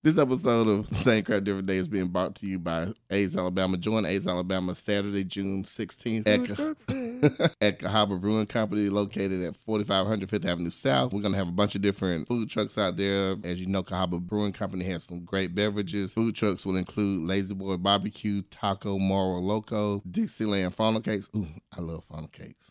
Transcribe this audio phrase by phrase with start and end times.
[0.00, 3.76] This episode of Same Crap Different Day is being brought to you by AIDS Alabama.
[3.76, 10.46] Join AIDS Alabama Saturday, June 16th at, at Cahaba Brewing Company, located at 4500 Fifth
[10.46, 11.12] Avenue South.
[11.12, 13.34] We're going to have a bunch of different food trucks out there.
[13.42, 16.14] As you know, Cahaba Brewing Company has some great beverages.
[16.14, 21.28] Food trucks will include Lazy Boy Barbecue, Taco Moro Loco, Dixieland funnel cakes.
[21.34, 22.70] Ooh, I love funnel cakes.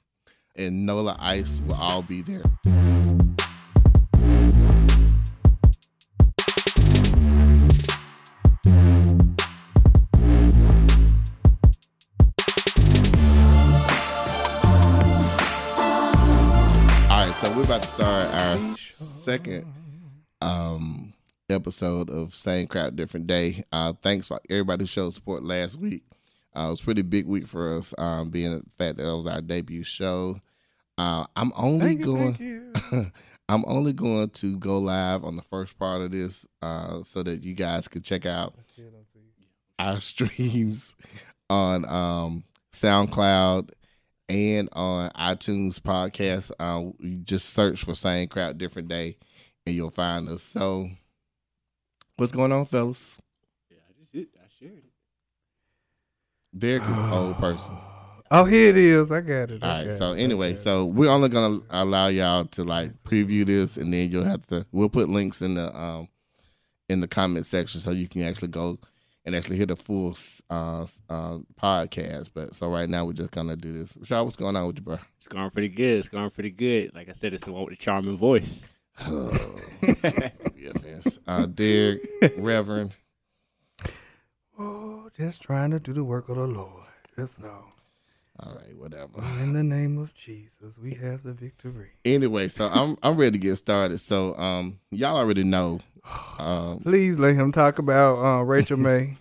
[0.55, 2.43] And Nola Ice will all be there.
[18.33, 19.65] Our second
[20.41, 21.13] um
[21.49, 23.63] episode of Same Crowd, Different Day.
[23.71, 26.03] Uh thanks for everybody who showed support last week.
[26.55, 29.15] Uh, it was a pretty big week for us, um, being the fact that it
[29.15, 30.41] was our debut show.
[30.97, 32.71] Uh, I'm only you, going.
[33.49, 37.43] I'm only going to go live on the first part of this uh, so that
[37.43, 38.55] you guys can check out
[39.77, 40.95] our streams
[41.49, 43.69] on um, SoundCloud
[44.29, 46.51] and on iTunes podcast.
[46.59, 49.17] Uh, you just search for Same Crowd Different Day
[49.67, 50.41] and you'll find us.
[50.41, 50.89] So,
[52.15, 53.19] what's going on, fellas?
[53.69, 54.27] Yeah, I just did.
[54.37, 54.83] I shared it.
[56.57, 57.75] Derek is an old person.
[58.29, 59.09] Oh, here it is.
[59.09, 59.63] I got it.
[59.63, 59.93] I All right.
[59.93, 64.11] So it, anyway, so we're only gonna allow y'all to like preview this, and then
[64.11, 64.65] you'll have to.
[64.73, 66.09] We'll put links in the um
[66.89, 68.79] in the comment section so you can actually go
[69.23, 70.13] and actually hear the full
[70.49, 72.29] uh, uh podcast.
[72.33, 73.93] But so right now we're just gonna do this.
[73.93, 74.99] Rashad, what's going on with you, bro?
[75.17, 75.99] It's going pretty good.
[75.99, 76.93] It's going pretty good.
[76.93, 78.67] Like I said, it's the one with the charming voice.
[79.07, 81.19] yeah, Vince.
[81.27, 82.93] Uh, Derek, Reverend.
[84.59, 86.83] oh, just trying to do the work of the Lord.
[87.15, 87.73] That's all.
[88.39, 89.19] All right, whatever.
[89.41, 91.89] In the name of Jesus, we have the victory.
[92.05, 93.97] Anyway, so I'm I'm ready to get started.
[93.99, 95.79] So um, y'all already know.
[96.39, 99.17] Um, Please let him talk about uh, Rachel May.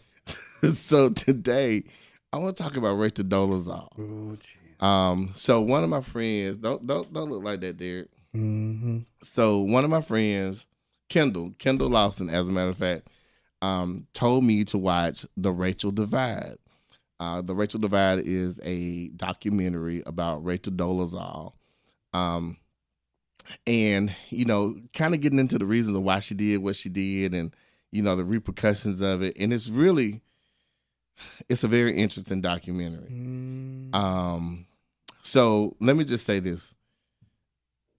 [0.75, 1.85] so today
[2.33, 3.89] I want to talk about Rachel Dolezal.
[3.99, 4.87] oh.
[4.87, 8.09] Um, so one of my friends, don't don't don't look like that, Derek.
[8.34, 8.99] Mm-hmm.
[9.22, 10.67] So one of my friends,
[11.09, 13.09] Kendall, Kendall Lawson, as a matter of fact,
[13.62, 16.56] um, told me to watch The Rachel Divide.
[17.19, 21.53] Uh, the Rachel Divide is a documentary about Rachel Dolezal.
[22.12, 22.59] Um,
[23.67, 26.88] and, you know, kind of getting into the reasons of why she did what she
[26.91, 27.55] did and,
[27.91, 29.37] you know, the repercussions of it.
[29.38, 30.21] And it's really,
[31.49, 33.10] it's a very interesting documentary.
[33.10, 33.94] Mm.
[33.94, 34.66] Um,
[35.22, 36.75] so let me just say this.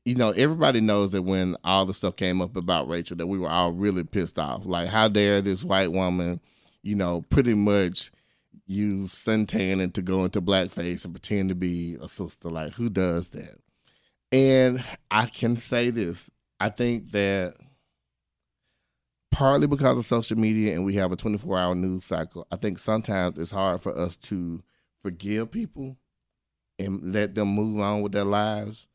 [0.06, 3.38] You know, everybody knows that when all the stuff came up about Rachel, that we
[3.38, 4.66] were all really pissed off.
[4.66, 6.40] Like, how dare this white woman,
[6.82, 8.12] you know, pretty much
[8.66, 12.50] use suntan and to go into blackface and pretend to be a sister?
[12.50, 13.58] Like, who does that?
[14.32, 16.30] And I can say this.
[16.60, 17.56] I think that
[19.32, 22.80] partly because of social media and we have a 24 hour news cycle, I think
[22.80, 24.64] sometimes it's hard for us to
[25.02, 25.98] forgive people
[26.80, 28.88] and let them move on with their lives.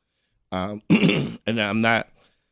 [0.51, 2.09] Um, and I'm not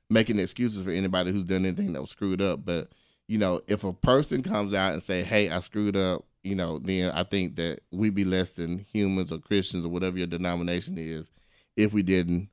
[0.08, 2.88] making excuses for anybody who's done anything that was screwed up, but
[3.28, 6.78] you know, if a person comes out and say, "Hey, I screwed up," you know,
[6.80, 10.98] then I think that we'd be less than humans or Christians or whatever your denomination
[10.98, 11.30] is
[11.76, 12.48] if we didn't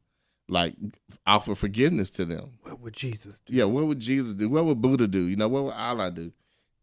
[0.50, 0.76] like
[1.26, 2.60] offer forgiveness to them.
[2.64, 3.54] What would Jesus do?
[3.54, 4.50] Yeah, what would Jesus do?
[4.50, 5.28] What would Buddha do?
[5.28, 6.32] You know, what would Allah do?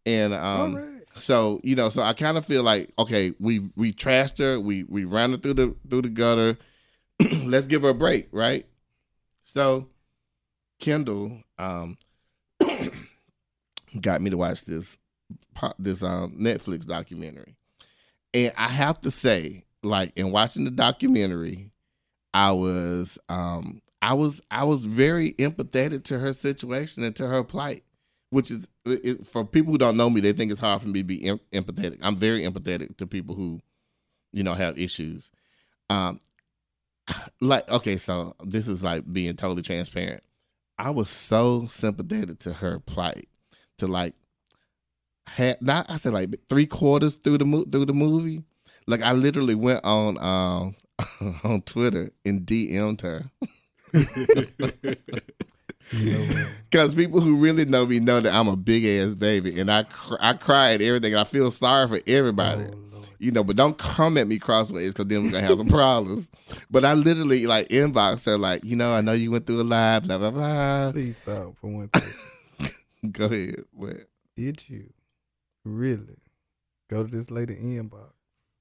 [0.06, 1.02] And um, right.
[1.14, 4.84] so you know, so I kind of feel like okay, we we trashed her, we
[4.84, 6.58] we ran her through the through the gutter.
[7.44, 8.66] Let's give her a break, right?
[9.42, 9.88] So
[10.78, 11.96] Kendall um
[14.00, 14.98] got me to watch this
[15.78, 17.56] this um Netflix documentary,
[18.34, 21.70] and I have to say, like in watching the documentary,
[22.34, 27.42] I was um I was I was very empathetic to her situation and to her
[27.42, 27.84] plight
[28.34, 31.00] which is it, for people who don't know me, they think it's hard for me
[31.00, 31.98] to be em- empathetic.
[32.02, 33.60] I'm very empathetic to people who,
[34.32, 35.30] you know, have issues.
[35.88, 36.18] Um,
[37.40, 40.24] like okay, so this is like being totally transparent.
[40.76, 43.28] I was so sympathetic to her plight,
[43.78, 44.14] to like,
[45.28, 48.42] had not I said like three quarters through the mo- through the movie.
[48.88, 50.74] Like I literally went on um
[51.44, 53.24] on Twitter and DM'd her.
[56.70, 59.84] Because people who really know me know that I'm a big ass baby, and I
[59.84, 61.12] cr- I cry at everything.
[61.12, 63.44] And I feel sorry for everybody, Oh, you know.
[63.44, 66.30] But don't come at me crossways, because then we're gonna have some problems.
[66.70, 69.62] But I literally like inbox her, like, you know, I know you went through a
[69.62, 70.92] live, blah blah blah.
[70.92, 72.70] Please stop for one thing.
[73.12, 73.64] Go ahead.
[73.72, 73.96] What?
[74.36, 74.92] Did you
[75.64, 76.18] really
[76.88, 78.13] go to this lady inbox?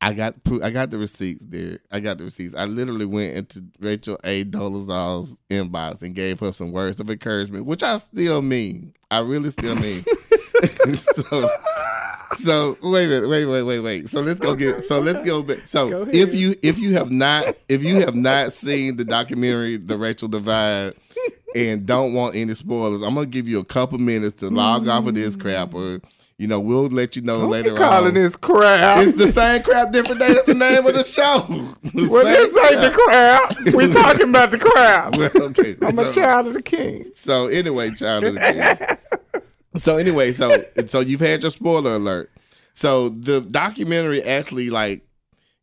[0.03, 1.79] I got pro- I got the receipts there.
[1.89, 2.53] I got the receipts.
[2.53, 4.43] I literally went into Rachel A.
[4.43, 8.93] Dolezal's inbox and gave her some words of encouragement, which I still mean.
[9.09, 10.03] I really still mean.
[10.95, 11.49] so,
[12.35, 14.09] so wait a minute, wait, wait, wait, wait.
[14.09, 14.83] So let's go get.
[14.83, 15.65] So let's go back.
[15.65, 19.77] So Go if you if you have not if you have not seen the documentary
[19.77, 20.95] The Rachel Divide
[21.55, 25.07] and don't want any spoilers, I'm gonna give you a couple minutes to log off
[25.07, 26.01] of this crap, or
[26.37, 28.13] you know we'll let you know Don't later be calling on.
[28.15, 29.03] this crap.
[29.03, 30.33] It's the same crap, different day.
[30.33, 31.45] That's the name of the show.
[31.93, 33.75] The well, this ain't the crap.
[33.75, 35.15] We talking about the crap.
[35.17, 37.11] Well, okay, I'm a child of the king.
[37.13, 38.97] So anyway, child of the
[39.31, 39.41] king.
[39.75, 42.31] so anyway, so so you've had your spoiler alert.
[42.73, 45.05] So the documentary actually like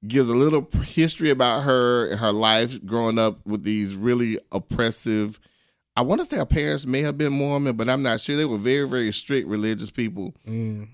[0.07, 5.41] gives a little history about her and her life growing up with these really oppressive.
[6.01, 8.37] I want to say her parents may have been Mormon, but I'm not sure.
[8.37, 10.35] They were very very strict religious people.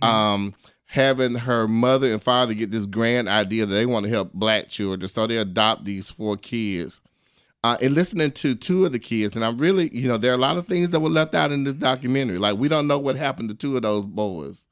[0.02, 0.54] Um,
[0.86, 4.68] having her mother and father get this grand idea that they want to help black
[4.68, 7.00] children, so they adopt these four kids
[7.64, 10.36] uh, and listening to two of the kids, and I'm really, you know, there are
[10.36, 12.38] a lot of things that were left out in this documentary.
[12.38, 14.66] Like we don't know what happened to two of those boys.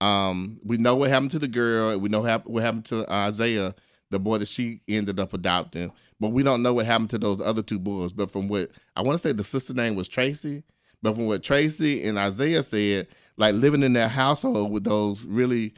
[0.00, 1.90] Um, we know what happened to the girl.
[1.90, 3.74] and We know what happened to Isaiah,
[4.10, 5.92] the boy that she ended up adopting.
[6.18, 8.12] But we don't know what happened to those other two boys.
[8.12, 10.62] But from what I want to say, the sister name was Tracy.
[11.02, 15.72] But from what Tracy and Isaiah said, like living in that household with those really,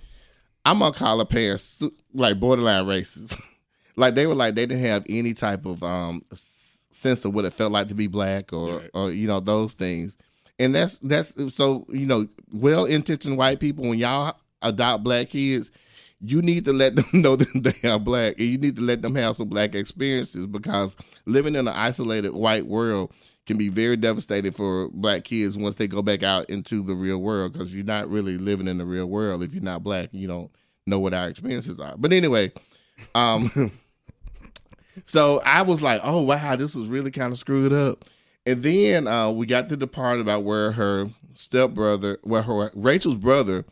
[0.65, 1.83] I'm gonna call her parents
[2.15, 3.41] like borderline racist.
[3.97, 7.53] like they were like they didn't have any type of um sense of what it
[7.53, 8.91] felt like to be black or Right.
[8.95, 10.17] or you know those things
[10.59, 15.71] and that's that's so you know well intentioned white people when y'all adopt black kids
[16.23, 19.03] you need to let them know that they are black and you need to let
[19.03, 20.97] them have some black experiences because
[21.27, 23.13] living in an isolated white world
[23.45, 27.19] can be very devastating for black kids once they go back out into the real
[27.19, 30.29] world because you're not really living in the real world if you're not black you
[30.29, 30.51] don't
[30.87, 32.51] know what our experiences are but anyway
[33.15, 33.51] um
[35.05, 38.05] So I was like, oh wow, this was really kind of screwed up.
[38.45, 43.17] And then uh, we got to the part about where her stepbrother, where her Rachel's
[43.17, 43.65] brother,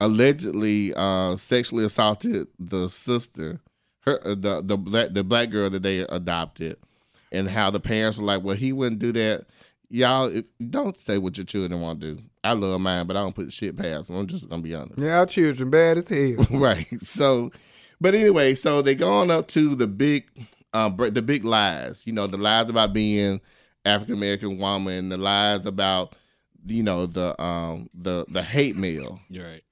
[0.00, 3.60] allegedly uh, sexually assaulted the sister,
[4.00, 6.76] her uh, the the black the black girl that they adopted,
[7.32, 9.46] and how the parents were like, well, he wouldn't do that.
[9.88, 12.22] Y'all, if, don't say what your children want to do.
[12.42, 14.16] I love mine, but I don't put shit past them.
[14.16, 14.98] I'm just gonna be honest.
[14.98, 16.46] Yeah, our children bad as hell.
[16.50, 16.86] right.
[17.00, 17.50] So,
[18.00, 20.28] but anyway, so they going up to the big,
[20.72, 22.06] um, the big lies.
[22.06, 23.40] You know, the lies about being
[23.84, 26.14] African American woman, the lies about,
[26.66, 29.62] you know, the um the the hate mail, You're right.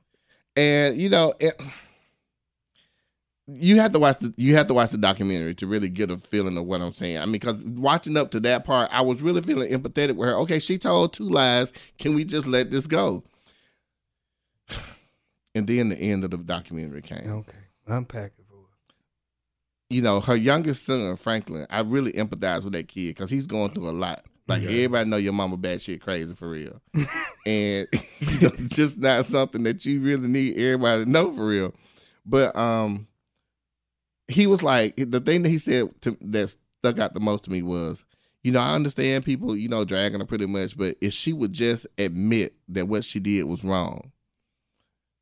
[0.56, 1.60] And you know it.
[3.46, 6.16] You have to watch the you have to watch the documentary to really get a
[6.16, 7.18] feeling of what I'm saying.
[7.18, 10.34] I mean, because watching up to that part, I was really feeling empathetic with her.
[10.36, 11.70] Okay, she told two lies.
[11.98, 13.22] Can we just let this go?
[15.56, 17.52] And then the end of the documentary came Okay,
[17.86, 18.96] unpack it for us.
[19.88, 23.70] you know, her youngest son, Franklin, I really empathize with that kid because he's going
[23.70, 24.24] through a lot.
[24.46, 24.68] Like Yeah.
[24.70, 26.80] everybody know your mama bad shit crazy for real.
[26.94, 27.06] and
[28.20, 31.74] you know, it's just not something that you really need everybody to know for real.
[32.26, 33.06] But um
[34.28, 37.50] he was like the thing that he said to that stuck out the most to
[37.50, 38.04] me was,
[38.42, 41.52] you know, I understand people, you know, dragging her pretty much, but if she would
[41.52, 44.12] just admit that what she did was wrong.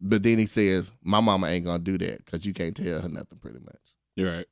[0.00, 3.08] But then he says, My mama ain't gonna do that because you can't tell her
[3.08, 3.78] nothing pretty much.
[4.16, 4.46] You're right.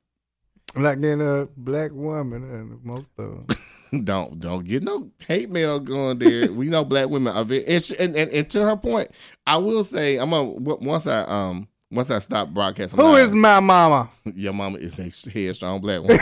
[0.75, 3.47] Like in a black woman, and most of them.
[4.05, 6.51] don't don't get no hate mail going there.
[6.51, 7.67] we know black women of it.
[7.67, 9.09] and, she- and, and, and to her point,
[9.45, 12.97] I will say I'm gonna once I um once I stop broadcasting.
[12.99, 14.09] Who live, is my mama?
[14.33, 16.19] your mama is a headstrong black woman.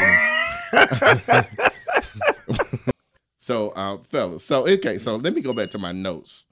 [3.37, 6.45] so uh fellas, so okay, so let me go back to my notes.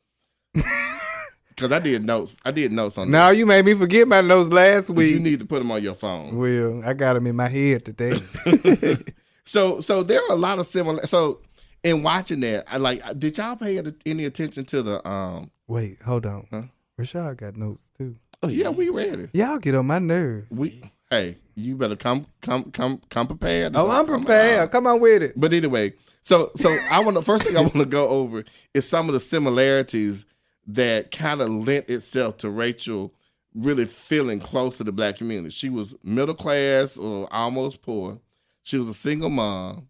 [1.57, 2.37] Cause I did notes.
[2.45, 5.13] I did notes on No, you made me forget my notes last week.
[5.13, 6.37] You need to put them on your phone.
[6.37, 8.17] well, I got them in my head today.
[9.47, 11.05] So so there are a lot of similar.
[11.05, 11.39] So
[11.81, 13.01] in watching that, I like.
[13.17, 15.51] Did y'all pay any attention to the um?
[15.67, 16.47] Wait, hold on.
[16.51, 16.63] Huh?
[16.99, 18.17] Rashad got notes too.
[18.43, 19.29] Oh Yeah, we read it.
[19.33, 20.47] Y'all get on my nerves.
[20.51, 23.73] We hey, you better come come come come prepared.
[23.77, 24.69] Oh, I'm prepared.
[24.71, 25.33] Come on with it.
[25.37, 28.87] But anyway, so so I want to first thing I want to go over is
[28.87, 30.25] some of the similarities
[30.67, 33.13] that kind of lent itself to Rachel
[33.55, 35.49] really feeling close to the black community.
[35.49, 38.19] She was middle class or almost poor.
[38.63, 39.89] She was a single mom.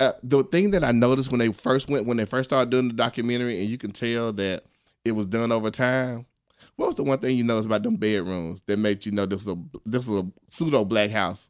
[0.00, 2.88] Uh, the thing that I noticed when they first went when they first started doing
[2.88, 4.64] the documentary, and you can tell that
[5.04, 6.26] it was done over time.
[6.76, 9.46] What was the one thing you noticed about them bedrooms that made you know this
[9.46, 11.48] was a this was a pseudo black house?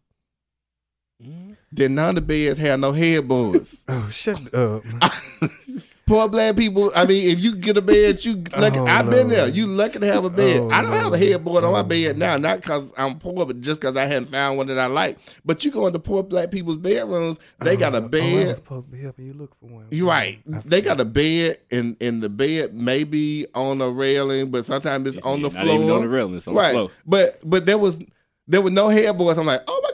[1.72, 3.84] That none of the beds had no headboards.
[3.88, 4.82] Oh, shut up.
[6.06, 6.92] Poor black people.
[6.94, 8.78] I mean, if you get a bed, you lucky.
[8.78, 9.48] Oh, I've been there.
[9.48, 10.60] You lucky to have a bed.
[10.62, 13.44] Oh, I don't have a headboard on my Oh, bed now, not because I'm poor,
[13.44, 15.18] but just because I hadn't found one that I like.
[15.44, 18.08] But you go into poor black people's bedrooms, they oh, got Oh, a Oh, I
[18.08, 18.46] bed.
[18.46, 19.86] was supposed to be helping you look for one.
[19.90, 20.38] You're right.
[20.54, 25.08] I They got a bed, and and the bed maybe on a railing, but sometimes
[25.08, 26.08] it's on the Not even on the floor.
[26.08, 26.36] railing.
[26.36, 26.68] It's on Right.
[26.68, 26.90] the floor.
[27.04, 27.98] But but there was
[28.46, 29.38] there were no headboards.
[29.40, 29.90] I'm like, oh my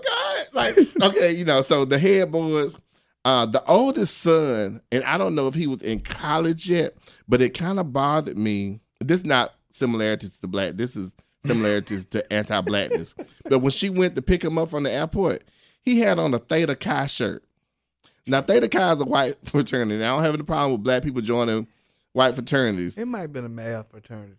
[0.77, 1.63] god, like okay, you know.
[1.63, 2.77] So the headboards.
[3.25, 6.95] Uh, the oldest son, and I don't know if he was in college yet,
[7.29, 8.81] but it kind of bothered me.
[9.01, 10.75] This is not similarities to black.
[10.75, 11.15] This is
[11.45, 13.15] similarities to anti-blackness.
[13.49, 15.45] But when she went to pick him up from the airport,
[15.83, 17.45] he had on a Theta Chi shirt.
[18.27, 20.03] Now Theta Chi is a white fraternity.
[20.03, 21.67] I don't have any problem with black people joining
[22.13, 22.97] white fraternities.
[22.99, 24.37] It might have been a male fraternity.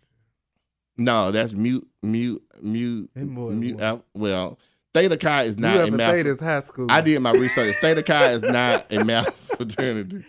[0.96, 3.80] No, that's mute, mute, mute, mute.
[3.80, 4.58] uh, well,
[4.94, 6.38] Theta Chi is You not a have math.
[6.38, 6.86] say high school.
[6.88, 7.74] I did my research.
[7.80, 10.24] Theta Chi is not a math fraternity.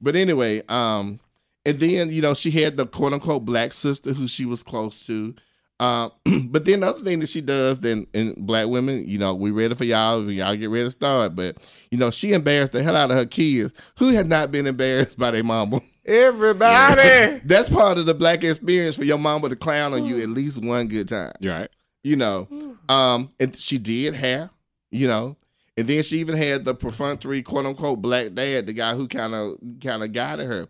[0.00, 1.20] But anyway, um,
[1.64, 5.06] and then you know she had the quote unquote black sister who she was close
[5.06, 5.34] to.
[5.78, 6.10] Um,
[6.48, 9.50] but then the other thing that she does, then in black women, you know, we
[9.50, 10.30] ready for y'all.
[10.30, 11.36] Y'all get ready to start.
[11.36, 11.56] But
[11.90, 13.72] you know, she embarrassed the hell out of her kids.
[13.98, 15.80] Who had not been embarrassed by their mama?
[16.06, 17.40] Everybody.
[17.44, 20.64] That's part of the black experience for your mama to clown on you at least
[20.64, 21.70] one good time You're right.
[22.04, 22.48] you know.
[22.88, 24.50] Um, and she did hair,
[24.90, 25.36] you know,
[25.76, 29.34] and then she even had the perfunctory quote unquote black dad, the guy who kind
[29.34, 30.68] of kind of guided her.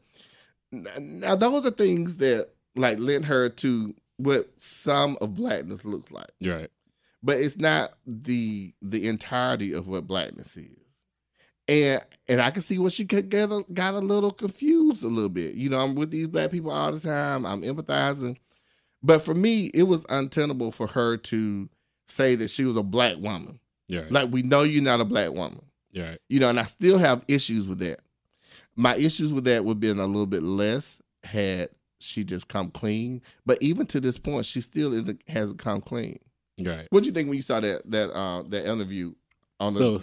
[0.73, 6.31] Now those are things that like lent her to what some of blackness looks like,
[6.43, 6.71] right.
[7.23, 10.77] but it's not the the entirety of what blackness is.
[11.69, 15.09] And and I can see what she could get a, got a little confused a
[15.09, 15.55] little bit.
[15.55, 17.47] You know, I'm with these black people all the time.
[17.47, 18.39] I'm empathizing.
[19.03, 21.69] But for me, it was untenable for her to
[22.07, 23.61] say that she was a black woman.
[23.91, 24.11] Right.
[24.11, 25.63] Like we know you're not a black woman.
[25.95, 26.19] Right.
[26.29, 28.01] You know, and I still have issues with that.
[28.75, 32.71] My issues with that would have been a little bit less had she just come
[32.71, 33.23] clean.
[33.45, 36.19] But even to this point, she still isn't hasn't come clean.
[36.61, 36.87] Right.
[36.91, 39.15] What do you think when you saw that that uh that interview
[39.61, 40.03] on the So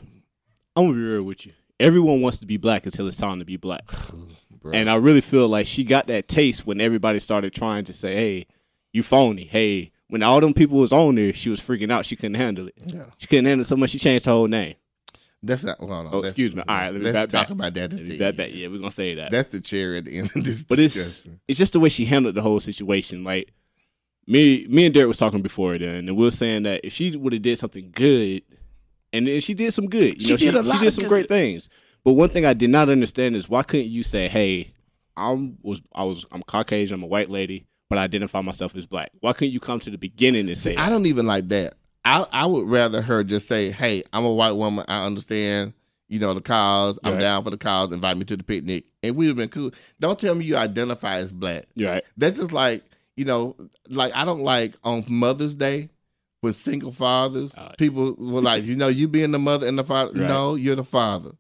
[0.76, 1.54] I'm gonna be real with you.
[1.80, 3.84] Everyone wants to be black until it's time to be black.
[4.72, 8.16] And I really feel like she got that taste when everybody started trying to say,
[8.16, 8.48] "Hey,
[8.94, 12.06] you phony." Hey, when all them people was on there, she was freaking out.
[12.06, 12.76] She couldn't handle it.
[12.86, 13.06] yeah.
[13.18, 13.90] She couldn't handle it so much.
[13.92, 14.76] She changed her whole name.
[15.46, 15.80] That's not.
[15.82, 16.64] Well, no, Oh, excuse me.
[16.68, 17.50] All right, let me let's back talk back.
[17.50, 17.84] about that.
[17.92, 18.50] At Let me the back.
[18.54, 19.32] Yeah, we're gonna say that.
[19.32, 21.42] That's the chair at the end of this But it's discussion.
[21.48, 23.24] it's just the way she handled the whole situation.
[23.26, 23.52] Like
[24.26, 27.16] me, me and Derek was talking before then, and we were saying that if she
[27.18, 28.44] would have did something good,
[29.12, 30.94] and then she did some good, you She know, did she, a lot she did
[30.94, 31.10] some good.
[31.10, 31.68] great things.
[32.06, 34.74] But one thing I did not understand is why couldn't you say, "Hey,
[35.18, 38.86] I'm was I was I'm Caucasian, I'm a white lady, but I identify myself as
[38.86, 41.48] black." Why couldn't you come to the beginning and say, See, I don't even like
[41.50, 41.76] that.
[42.06, 44.86] I I would rather her just say, "Hey, I'm a white woman.
[44.88, 45.74] I understand.
[46.10, 47.00] You know the cause.
[47.04, 47.20] I'm Right.
[47.22, 47.92] down for the cause.
[47.92, 51.16] Invite me to the picnic, and we'd have been cool." Don't tell me you identify
[51.18, 51.66] as black.
[51.76, 52.04] "You're right"?
[52.18, 52.84] That's just like
[53.16, 53.56] you know,
[53.90, 55.90] like I don't like on Mother's Day
[56.42, 57.58] with single fathers.
[57.58, 60.12] Uh, people were like, you know, you being the mother and the father.
[60.20, 60.28] Right.
[60.28, 61.32] No, you're the father.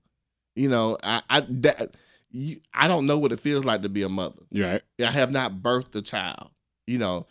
[0.55, 1.95] You know, I I that
[2.33, 4.41] you, I don't know what it feels like to be a mother.
[4.53, 4.81] Right.
[4.99, 6.49] I have not birthed a child,
[6.87, 7.27] you know.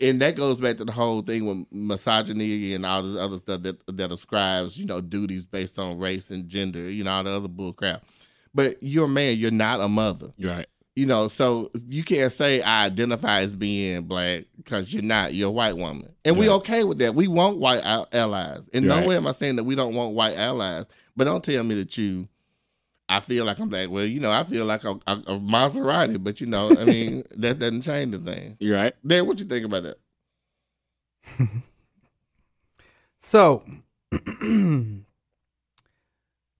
[0.00, 3.62] And that goes back to the whole thing with misogyny and all this other stuff
[3.62, 7.30] that that ascribes, you know, duties based on race and gender, you know, all the
[7.30, 8.04] other bull crap.
[8.52, 10.32] But you're a man, you're not a mother.
[10.40, 10.66] Right.
[10.96, 15.34] You know, so you can't say I identify as being black because you're not.
[15.34, 16.54] You're a white woman, and we Right.
[16.56, 17.14] okay with that.
[17.16, 18.68] We want white al- allies.
[18.68, 19.06] In no Right.
[19.08, 20.88] way am I saying that we don't want white allies.
[21.16, 22.28] But don't tell me that you.
[23.08, 23.90] I feel like I'm black.
[23.90, 27.22] Well, you know, I feel like a, a, a Maserati, but you know, I mean,
[27.36, 28.56] that doesn't change the thing.
[28.60, 28.94] You're right.
[29.06, 29.98] Derek, what you think about that?
[33.26, 33.64] So,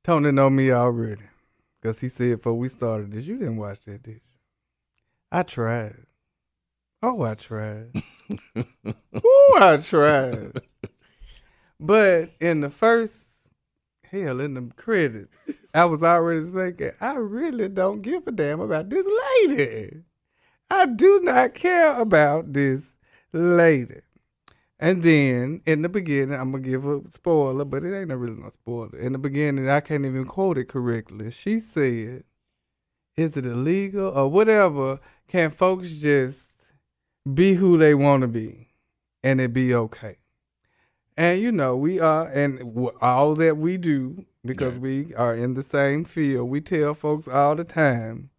[0.03, 1.21] Tony know me already.
[1.79, 4.21] Because he said before we started this, you didn't watch that, did you?
[5.31, 6.07] I tried.
[7.03, 7.89] Oh, I tried.
[8.57, 10.53] Ooh, I tried.
[11.79, 13.24] But in the first,
[14.23, 15.35] hell, in them credits,
[15.75, 20.03] I was already thinking, I really don't give a damn about this lady.
[20.71, 22.95] I do not care about this
[23.33, 24.01] lady.
[24.79, 28.51] And then in the beginning, I'm gonna give a spoiler, but it ain't really no
[28.51, 28.99] spoiler.
[28.99, 31.31] In the beginning, I can't even quote it correctly.
[31.31, 32.25] She said,
[33.17, 35.01] "Is it illegal or whatever?
[35.29, 36.57] Can folks just
[37.33, 38.75] be who they want to be,
[39.23, 40.17] and it be okay?"
[41.17, 42.61] And you know, we are, and
[43.01, 44.81] all that we do because Yeah.
[44.81, 46.49] we are in the same field.
[46.51, 48.31] We tell folks all the time,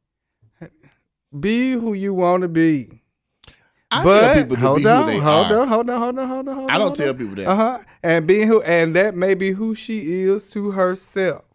[1.37, 3.01] "Be who you want to be."
[3.91, 5.59] I but tell people to hold be on, who they hold are.
[5.61, 6.75] on, hold on, hold on, hold on, hold on.
[6.75, 7.17] I don't tell on.
[7.17, 7.47] people that.
[7.47, 7.79] Uh huh.
[8.03, 11.45] And being who, and that may be who she is to herself.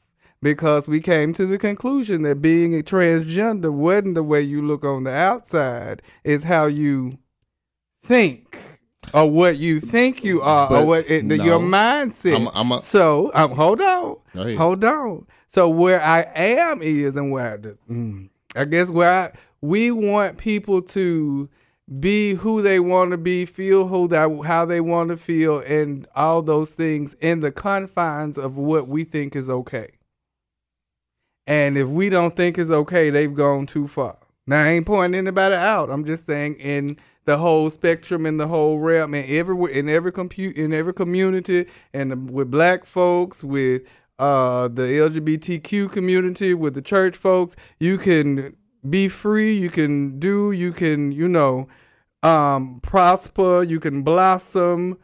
[0.43, 4.85] because we came to the conclusion that being a transgender wasn't the way you look
[4.87, 7.19] on the outside, it's how you
[8.03, 8.57] think
[9.15, 11.35] or what you think you are But or what it, no.
[11.35, 12.37] your mindset.
[12.37, 14.17] I'm, I'm a, so um, hold on,
[14.57, 15.27] hold on.
[15.49, 19.91] So where I am is, and where I, d- mm, I guess where I, we
[19.91, 21.49] want people to
[21.99, 26.07] be who they want to be, feel who that how they want to feel, and
[26.15, 29.89] all those things in the confines of what we think is okay.
[31.47, 34.19] And if we don't think it's okay, they've gone too far.
[34.47, 35.91] Now I ain't pointing anybody out.
[35.91, 36.97] I'm just saying in
[37.31, 41.65] the whole spectrum in the whole realm and everywhere in every compute in every community
[41.95, 43.83] and with black folks with
[44.19, 48.57] uh the LGBTQ community with the church folks you can
[48.89, 51.69] be free you can do you can you know
[52.25, 54.99] um prosper you can blossom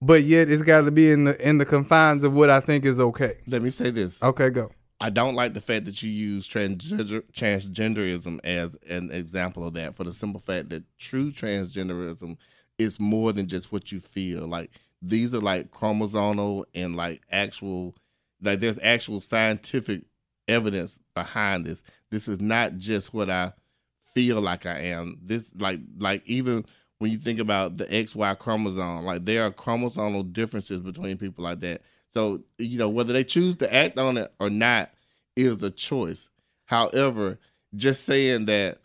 [0.00, 2.84] but yet it's got to be in the in the confines of what I think
[2.84, 4.20] is okay let me say this.
[4.20, 4.72] okay go
[5.02, 9.96] I don't like the fact that you use transgender, transgenderism as an example of that
[9.96, 12.36] for the simple fact that true transgenderism
[12.78, 14.46] is more than just what you feel.
[14.46, 14.70] Like
[15.02, 17.96] these are like chromosomal and like actual
[18.40, 20.02] like there's actual scientific
[20.46, 21.82] evidence behind this.
[22.12, 23.54] This is not just what I
[23.98, 25.18] feel like I am.
[25.20, 26.64] This like like even
[26.98, 31.58] when you think about the XY chromosome, like there are chromosomal differences between people like
[31.58, 31.82] that.
[32.12, 34.90] So, you know, whether they choose to act on it or not
[35.36, 36.28] is a choice.
[36.66, 37.38] However,
[37.74, 38.78] just saying that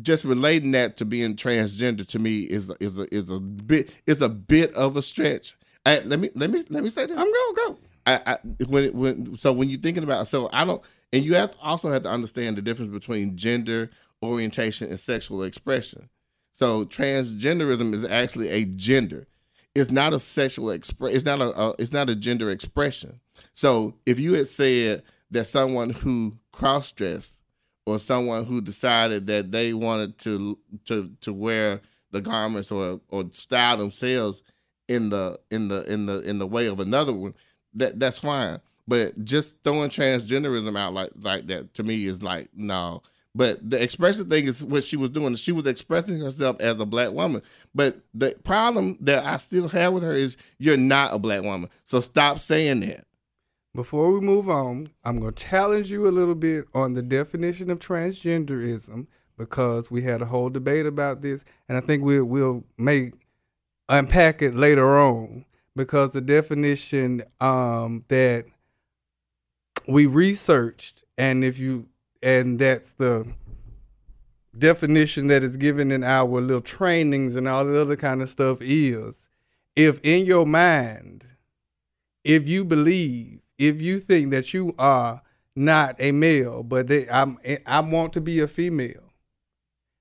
[0.00, 4.20] just relating that to being transgender to me is is a, is a bit is
[4.20, 5.56] a bit of a stretch.
[5.86, 7.16] I, let me let me let me say this.
[7.16, 10.82] I'm gonna go I, I when when so when you're thinking about so I don't
[11.12, 13.90] and you have also have to understand the difference between gender
[14.22, 16.08] orientation and sexual expression.
[16.52, 19.26] So transgenderism is actually a gender.
[19.74, 21.14] It's not a sexual express.
[21.14, 23.20] It's not a, a it's not a gender expression.
[23.54, 27.40] So if you had said that someone who cross dressed
[27.86, 33.24] or someone who decided that they wanted to to to wear the garments or or
[33.30, 34.42] style themselves
[34.88, 37.34] in the in the in the in the way of another one
[37.74, 42.48] that that's fine but just throwing transgenderism out like like that to me is like
[42.54, 43.02] no
[43.38, 45.36] but the expression thing is what she was doing.
[45.36, 47.40] She was expressing herself as a black woman.
[47.72, 51.70] But the problem that i still have with her is you're not a black woman.
[51.84, 53.04] So stop saying that.
[53.76, 57.70] Before we move on, I'm going to challenge you a little bit on the definition
[57.70, 62.64] of transgenderism because we had a whole debate about this, and I think we'll we'll
[62.76, 63.14] make
[63.88, 65.44] unpack it later on
[65.76, 68.46] because the definition um, that
[69.86, 71.86] we researched, and if you
[72.22, 73.26] and that's the
[74.56, 78.58] definition that is given in our little trainings and all the other kind of stuff
[78.60, 79.28] is
[79.76, 81.24] if in your mind
[82.28, 85.22] if you believe, if you think that you are
[85.56, 89.12] not a male, but that I'm, I want to be a female,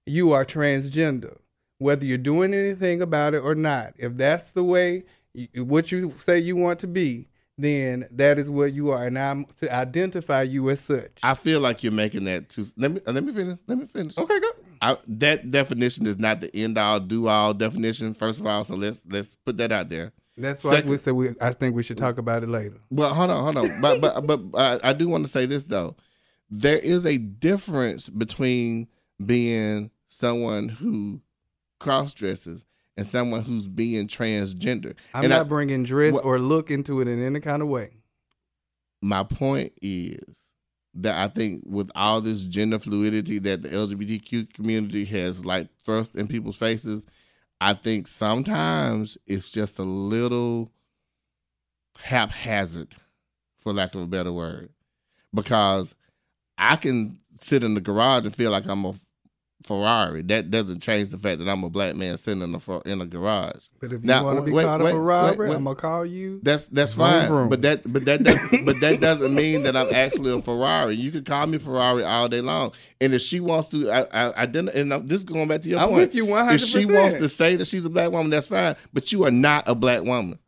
[0.06, 1.38] you are transgender,
[1.80, 3.94] whether you're doing anything about it or not.
[3.98, 8.50] If that's the way, you, what you say you want to be, then that is
[8.50, 11.12] what you are, and I'm to identify you as such.
[11.24, 14.18] i feel like you're making that too let me let me finish let me finish
[14.18, 14.50] okay, go.
[14.82, 18.76] I, that definition is not the end all do all definition first of all so
[18.76, 21.30] let's let's put that out there That's why Second- we said we.
[21.42, 22.78] I think we should talk about it later.
[22.92, 23.82] Well, hold on, hold on.
[23.82, 25.96] But but but uh, I do want to say this though.
[26.52, 28.88] There is a difference between
[29.26, 31.22] being someone who
[31.80, 32.66] cross dresses
[32.98, 34.96] and someone who's being transgender.
[35.14, 37.68] I'm and not I, bringing dress Wha- or look into it in any kind of
[37.68, 37.92] way.
[39.02, 40.52] my point is
[40.96, 46.16] that I think with all this gender fluidity that the LGBTQ community has like thrust
[46.16, 47.06] in people's faces,
[47.62, 50.72] I think sometimes it's just a little
[52.00, 52.96] haphazard,
[53.58, 54.70] for lack of a better word,
[55.34, 55.96] because
[56.58, 58.94] I can sit in the garage and feel like I'm a
[59.68, 60.22] Ferrari.
[60.24, 63.06] That doesn't change the fact that I'm a black man sitting in a in a
[63.06, 63.68] garage.
[63.80, 65.56] But if you Now, want to be wait, caught wait, up a wait, robbery, wait.
[65.58, 66.40] I'm gonna call you.
[66.42, 67.50] That's that's Vroom, fine, vroom.
[67.50, 70.96] but that but that does but that doesn't mean that I'm actually a Ferrari.
[70.96, 74.34] You can call me Ferrari all day long, and if she wants to, I, I,
[74.44, 74.80] identify.
[74.80, 76.00] And I'm- this is going back to your I'm point.
[76.02, 76.54] with you 100%.
[76.56, 78.76] If she wants to say that she's a black woman, that's fine.
[78.94, 80.40] But you are not a black woman.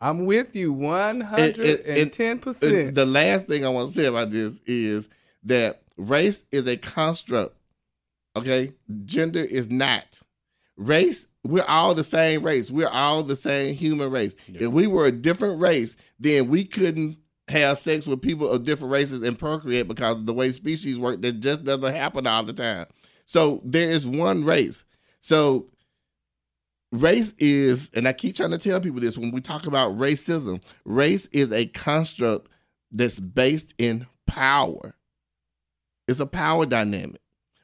[0.00, 2.94] I'm with you 110 percent.
[2.94, 5.08] the last thing I want to say about this is
[5.44, 7.55] that race is a construct.
[8.36, 10.20] Okay, gender is not.
[10.76, 12.70] Race, we're all the same race.
[12.70, 14.36] We're all the same human race.
[14.46, 17.16] If we were a different race, then we couldn't
[17.48, 21.22] have sex with people of different races and procreate because of the way species work.
[21.22, 22.86] That just doesn't happen all the time.
[23.24, 24.84] So there is one race.
[25.20, 25.70] So
[26.92, 30.62] race is, and I keep trying to tell people this when we talk about racism,
[30.84, 32.48] race is a construct
[32.92, 34.94] that's based in power.
[36.06, 37.20] It's a power dynamic.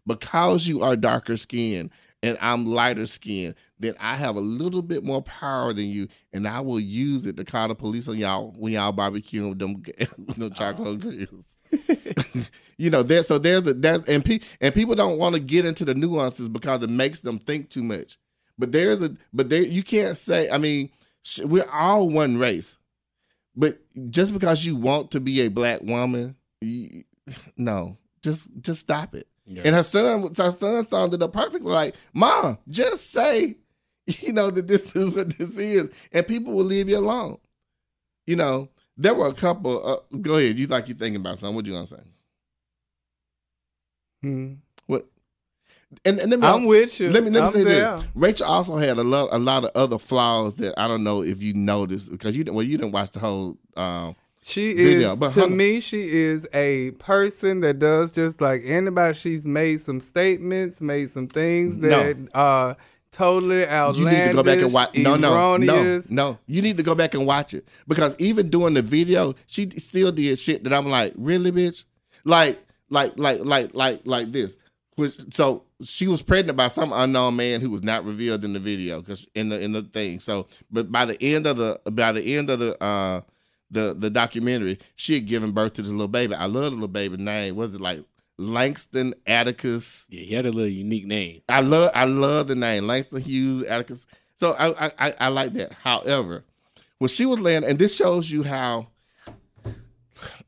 [0.07, 1.91] Because you are darker skinned
[2.23, 6.47] and I'm lighter skinned, then I have a little bit more power than you, and
[6.47, 9.83] I will use it to call the police on y'all when y'all barbecue with them,
[9.99, 10.55] with them oh.
[10.55, 11.59] charcoal grills.
[12.79, 13.23] you know, there.
[13.25, 16.49] So there's a there's and pe- and people don't want to get into the nuances
[16.49, 18.19] because it makes them think too much.
[18.57, 20.49] But there's a but there you can't say.
[20.49, 20.91] I mean,
[21.23, 22.79] sh- we're all one race,
[23.57, 23.79] but
[24.11, 27.03] just because you want to be a black woman, you,
[27.57, 29.27] no, just just stop it.
[29.47, 29.63] Yeah.
[29.65, 31.71] And her son, her son sounded it up perfectly.
[31.73, 33.57] Like, Mom, just say,
[34.07, 37.39] you know, that this is what this is, and people will leave you alone.
[38.27, 39.85] You know, there were a couple.
[39.87, 40.59] Uh, go ahead.
[40.59, 41.57] You like you thinking about something?
[41.57, 41.97] What you gonna say?
[44.23, 44.53] Hmm.
[44.87, 45.07] What?
[46.05, 47.11] And, and let me, I'm with you.
[47.11, 47.97] Let me let me I'm say there.
[47.97, 48.07] this.
[48.15, 51.43] Rachel also had a lot a lot of other flaws that I don't know if
[51.43, 53.59] you noticed because you didn't- well you didn't watch the whole.
[53.77, 55.81] Um, She video, is but to me.
[55.81, 59.17] She is a person that does just like anybody.
[59.17, 61.89] She's made some statements, made some things No.
[61.89, 62.77] that are
[63.13, 63.99] totally outlandish.
[63.99, 64.95] you need to go back and watch.
[64.95, 66.39] No, no, no, no.
[66.47, 70.11] You need to go back and watch it because even during the video, she still
[70.11, 71.85] did shit that I'm like, really, bitch.
[72.25, 74.57] Like, like, like, like, like, like this.
[74.97, 78.59] Which so she was pregnant by some unknown man who was not revealed in the
[78.59, 80.21] video because in the in the thing.
[80.21, 83.23] So, but by the end of the by the end of the uh
[83.73, 86.35] the the documentary, she had given birth to this little baby.
[86.35, 87.57] I love the little baby name.
[87.57, 88.05] Was it like
[88.39, 90.07] Langston Atticus?
[90.11, 91.43] Yeah, he had a little unique name.
[91.49, 94.07] I love I love the name Langston Hughes Atticus.
[94.37, 95.73] So I I I, I like that.
[95.73, 96.45] However,
[96.99, 98.89] when she was laying, and this shows you how.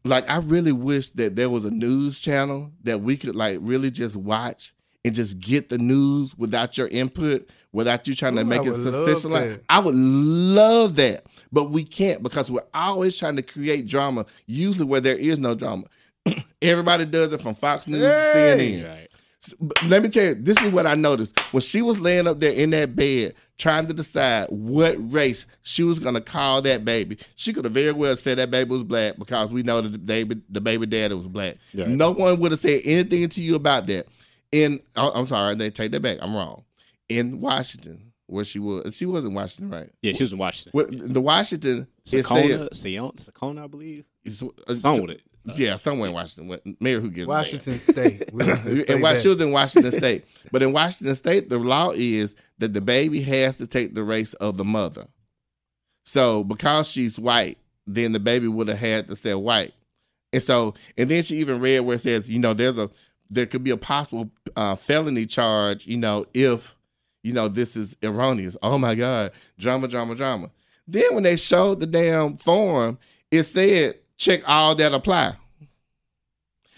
[0.07, 3.91] Like I really wish that there was a news channel that we could like really
[3.91, 8.47] just watch and just get the news without your input, without you trying to Ooh,
[8.47, 9.59] make I it would love sensational.
[9.69, 14.25] I would love that, but we can't because we're always trying to create drama.
[14.47, 15.85] Usually where there is no drama,
[16.63, 18.89] everybody does it from Fox News to CNN.
[18.89, 19.09] Right.
[19.87, 21.39] Let me tell you, this is what I noticed.
[21.53, 25.83] When she was laying up there in that bed trying to decide what race she
[25.83, 29.19] was gonna call that baby, she could have very well said that baby was black
[29.19, 31.57] because we know that the baby the baby daddy was black.
[31.75, 31.89] Right.
[31.89, 34.07] No one would have said anything to you about that.
[34.53, 36.19] And oh, I'm sorry, they take that back.
[36.23, 36.65] I'm wrong.
[37.09, 39.91] In Washington, where she was, she wasn't Washington, right?
[40.03, 40.73] Yeah, she was in Washington.
[40.73, 44.05] What, the Washington it Sakona, said Sion- Sakona, I believe.
[44.25, 45.23] it's, uh, Something with it.
[45.59, 46.77] yeah, somewhere in Washington.
[46.81, 47.27] Mayor who gives.
[47.27, 48.31] Washington State.
[48.33, 49.21] We'll just say and why that.
[49.23, 50.25] she was in Washington State.
[50.51, 54.33] But in Washington State, the law is that the baby has to take the race
[54.35, 55.07] of the mother.
[56.07, 59.75] So because she's white, then the baby would have had to say white.
[60.33, 62.91] And so, and then she even read where it says, you know, there's a
[63.31, 66.75] there could be a possible uh, felony charge, you know, if
[67.25, 68.57] you know this is erroneous.
[68.63, 70.51] Oh my God, drama, drama, drama.
[70.87, 72.99] Then when they showed the damn form,
[73.31, 75.35] it said check all that apply.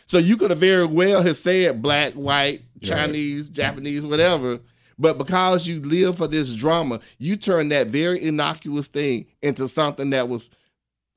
[0.06, 4.60] So you could have very well have said black, white, Chinese, Japanese, whatever.
[4.98, 10.10] But because you live for this drama, you turn that very innocuous thing into something
[10.10, 10.48] that was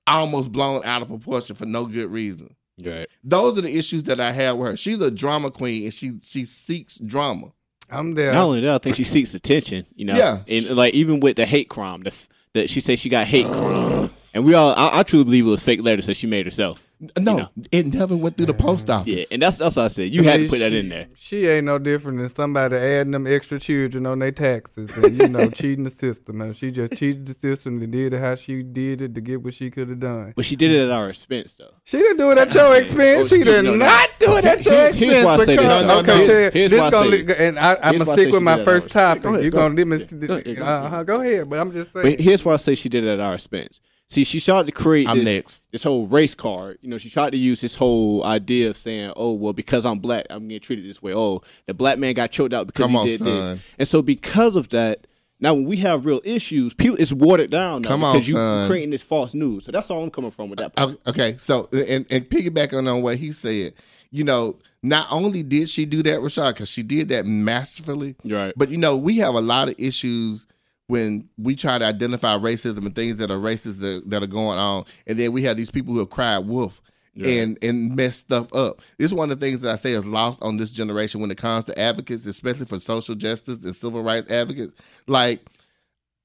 [0.08, 2.56] almost blown out of proportion for no good reason.
[2.84, 3.08] Right.
[3.24, 4.78] Those are the issues that I have with her.
[4.78, 7.52] She's a drama queen and she she seeks drama.
[7.92, 8.34] I'm there.
[8.34, 9.86] Not only that, I think she seeks attention.
[9.96, 10.40] You know, Yeah.
[10.48, 12.14] and like even with the hate crime, the
[12.54, 15.50] that she said she got hate crime, and we all, I, I truly believe it
[15.50, 16.89] was fake letters that she made herself.
[17.18, 17.50] No, know.
[17.72, 19.08] it never went through the post office.
[19.08, 20.14] Yeah, and that's that's what I said.
[20.14, 21.08] You had to put that in there.
[21.16, 25.30] She ain't no different than somebody adding them extra children on their taxes and you
[25.30, 26.42] know cheating the system.
[26.42, 29.42] And she just cheated the system and did it how she did it to get
[29.42, 30.34] what she could have done.
[30.36, 31.74] But she did it at our expense, though.
[31.86, 33.32] She didn't do it at your expense.
[33.32, 33.86] Oh, she did no, no.
[33.86, 35.26] not do it at your Here's- here's expense.
[35.26, 35.62] why I say this.
[35.62, 36.26] because- No, no, okay, no.
[36.28, 38.16] Ted, Here's this why I gonna say- li- and I, I'm here's gonna why I
[38.16, 39.24] stick say with she my did it at first our expense.
[39.24, 39.24] topic.
[39.24, 39.78] Go ahead, You're go gonna ahead.
[39.78, 40.28] limit.
[40.28, 40.84] Go ahead, go ahead.
[40.86, 42.18] Uh-huh, go ahead, but I'm just saying.
[42.18, 43.80] But here's why I say she did it at our expense.
[44.10, 45.64] See, she tried to create I'm this, next.
[45.72, 46.80] this whole race card.
[46.82, 50.00] You know, she tried to use this whole idea of saying, "Oh, well, because I'm
[50.00, 52.92] black, I'm getting treated this way." Oh, the black man got choked out because Come
[52.92, 53.26] he on, did son.
[53.28, 53.60] this.
[53.78, 55.06] And so, because of that,
[55.40, 58.34] now when we have real issues, people it's watered down now Come on, because you
[58.34, 58.68] son.
[58.68, 59.66] creating this false news.
[59.66, 60.76] So that's all I'm coming from with that.
[60.76, 60.90] Part.
[61.06, 63.74] O- Okay, so and, and piggybacking on what he said,
[64.10, 68.54] you know, not only did she do that, Rashad, because she did that masterfully, Right.
[68.58, 70.48] but you know, we have a lot of issues
[70.90, 74.58] when we try to identify racism and things that are racist that, that are going
[74.58, 76.82] on, and then we have these people who have cried wolf.
[77.22, 78.80] And and mess stuff up.
[78.98, 81.30] This is one of the things that I say is lost on this generation when
[81.30, 84.74] it comes to advocates, especially for social justice and civil rights advocates.
[85.06, 85.42] Like,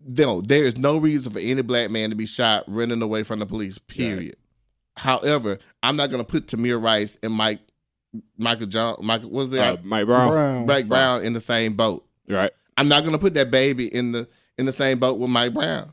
[0.07, 3.41] no, there is no reason for any black man to be shot running away from
[3.41, 3.77] the police.
[3.77, 4.37] Period.
[4.97, 7.59] However, I'm not going to put Tamir Rice and Mike
[8.39, 10.31] Michael John Michael what's Uh, that Mike Brown.
[10.31, 10.67] Brown.
[10.67, 12.07] Mike Brown in the same boat.
[12.29, 12.53] Right.
[12.77, 15.55] I'm not going to put that baby in the in the same boat with Mike
[15.55, 15.93] Brown.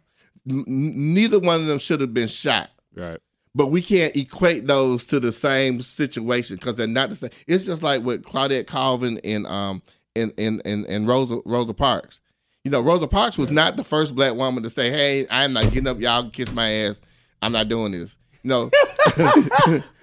[0.50, 2.70] N- neither one of them should have been shot.
[2.96, 3.20] Right.
[3.56, 7.30] but we can't equate those to the same situation because they're not the same.
[7.48, 9.82] It's just like with Claudette Colvin and um
[10.16, 12.20] and and and, and Rosa Rosa Parks.
[12.64, 15.72] You know, Rosa Parks was not the first black woman to say, "Hey, I'm not
[15.72, 16.00] getting up.
[16.00, 17.02] Y'all kiss my ass.
[17.42, 18.70] I'm not doing this." No.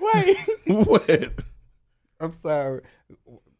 [0.00, 0.36] Wait.
[0.66, 1.30] what?
[2.20, 2.82] I'm sorry.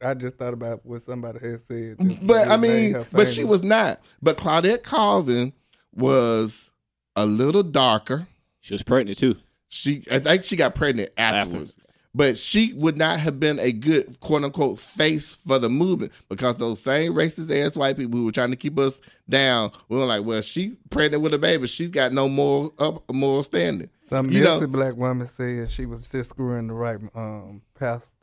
[0.03, 1.97] I just thought about what somebody had said.
[2.23, 4.01] But I mean, but she was not.
[4.23, 5.53] But Claudette Colvin
[5.95, 6.71] was
[7.17, 8.29] a little darker.
[8.61, 9.37] She was pregnant too.
[9.69, 11.77] She, I think she got pregnant afterwards.
[12.15, 16.57] But she would not have been a good quote unquote face for the movement because
[16.57, 20.07] those same racist ass white people who were trying to keep us down, we were
[20.07, 21.67] like, well, she pregnant with a baby.
[21.67, 23.91] She's got no moral up moral standing.
[24.07, 28.15] Some you know- black woman said she was just screwing the right um pastor.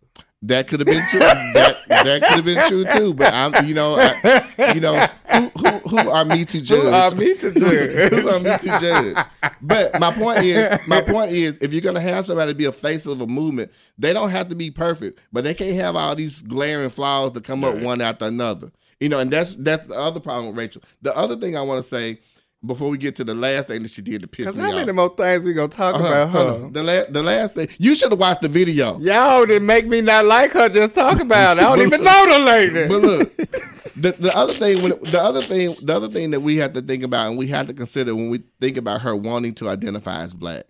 [0.44, 1.20] That could have been true.
[1.20, 3.14] that that could have been true too.
[3.14, 6.80] But I'm, you know, I, you know, who, who who are me to judge?
[6.82, 8.12] Who are me to judge?
[8.12, 9.26] Who are me to judge?
[9.62, 13.08] But my point is, my point is, if you're gonna have somebody be a face
[13.08, 16.42] of a movement, they don't have to be perfect, but they can't have all these
[16.44, 17.84] glaring flaws to come up Right.
[17.84, 18.72] one after another.
[19.00, 20.84] You know, and that's that's the other problem with Rachel.
[21.02, 22.20] The other thing I want to say
[22.66, 24.70] before we get to the last thing that she did to piss Cause me how
[24.70, 24.76] off.
[24.76, 26.66] many more things we gonna talk Uh-huh, about hold her?
[26.66, 26.74] on.
[26.74, 29.00] The la- the last thing you should have watched the video.
[29.00, 30.70] Y'all didn't make me not like her.
[30.70, 31.64] Just talk about it.
[31.64, 32.88] I don't even know the lady.
[32.88, 33.38] But look,
[33.96, 36.82] the the other thing when the other thing the other thing that we have to
[36.82, 40.22] think about and we have to consider when we think about her wanting to identify
[40.22, 40.64] as black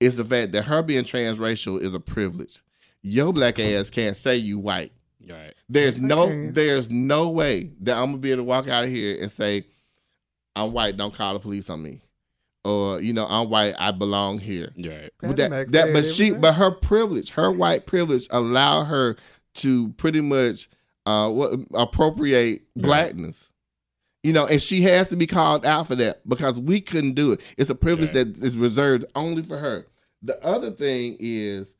[0.00, 2.60] is the fact that her being transracial is a privilege.
[3.02, 4.92] Your black ass can't say you white.
[5.28, 5.54] Right.
[5.68, 6.50] There's no Okay.
[6.50, 9.64] there's no way that I'm gonna be able to walk out of here and say
[10.58, 10.96] I'm white.
[10.96, 12.00] Don't call the police on me,
[12.64, 13.74] or you know I'm white.
[13.78, 14.72] I belong here.
[14.76, 15.10] Right.
[15.20, 19.16] But Patty that, that but she but her privilege, her white privilege allow her
[19.56, 20.68] to pretty much
[21.06, 23.50] uh what appropriate blackness.
[24.24, 27.32] You know, and she has to be called out for that because we couldn't do
[27.32, 27.40] it.
[27.56, 28.34] It's a privilege Right.
[28.34, 29.86] that is reserved only for her.
[30.22, 31.74] The other thing is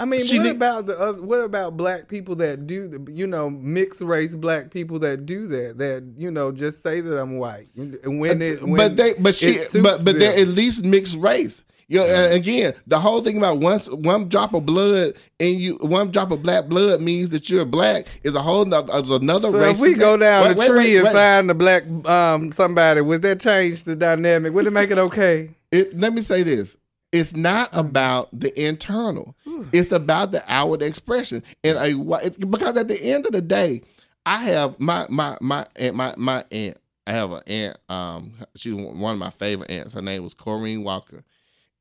[0.00, 3.12] I mean, She what did- about the other, what about black people that do the
[3.12, 7.18] you know mixed race black people that do that that you know just say that
[7.18, 11.16] I'm white when it when but they but she but but they're at least mixed
[11.18, 11.64] race.
[11.90, 16.10] You know, again, the whole thing about once one drop of blood and you one
[16.10, 19.58] drop of black blood means that you're black is a whole nother is another So
[19.58, 19.76] race.
[19.78, 23.00] if we go down Wait, the wait, tree wait, and find the black um somebody,
[23.00, 24.52] would that change the dynamic?
[24.52, 25.48] Would it make it okay?
[25.72, 26.76] it, let me say this
[27.12, 29.34] it's not about the internal.
[29.72, 31.42] It's about the outward expression.
[31.64, 33.82] And a because at the end of the day
[34.26, 38.74] i have my my my aunt my my aunt i have an aunt um she's
[38.74, 39.94] one of my favorite aunts.
[39.94, 41.24] Her name was Corrine walker.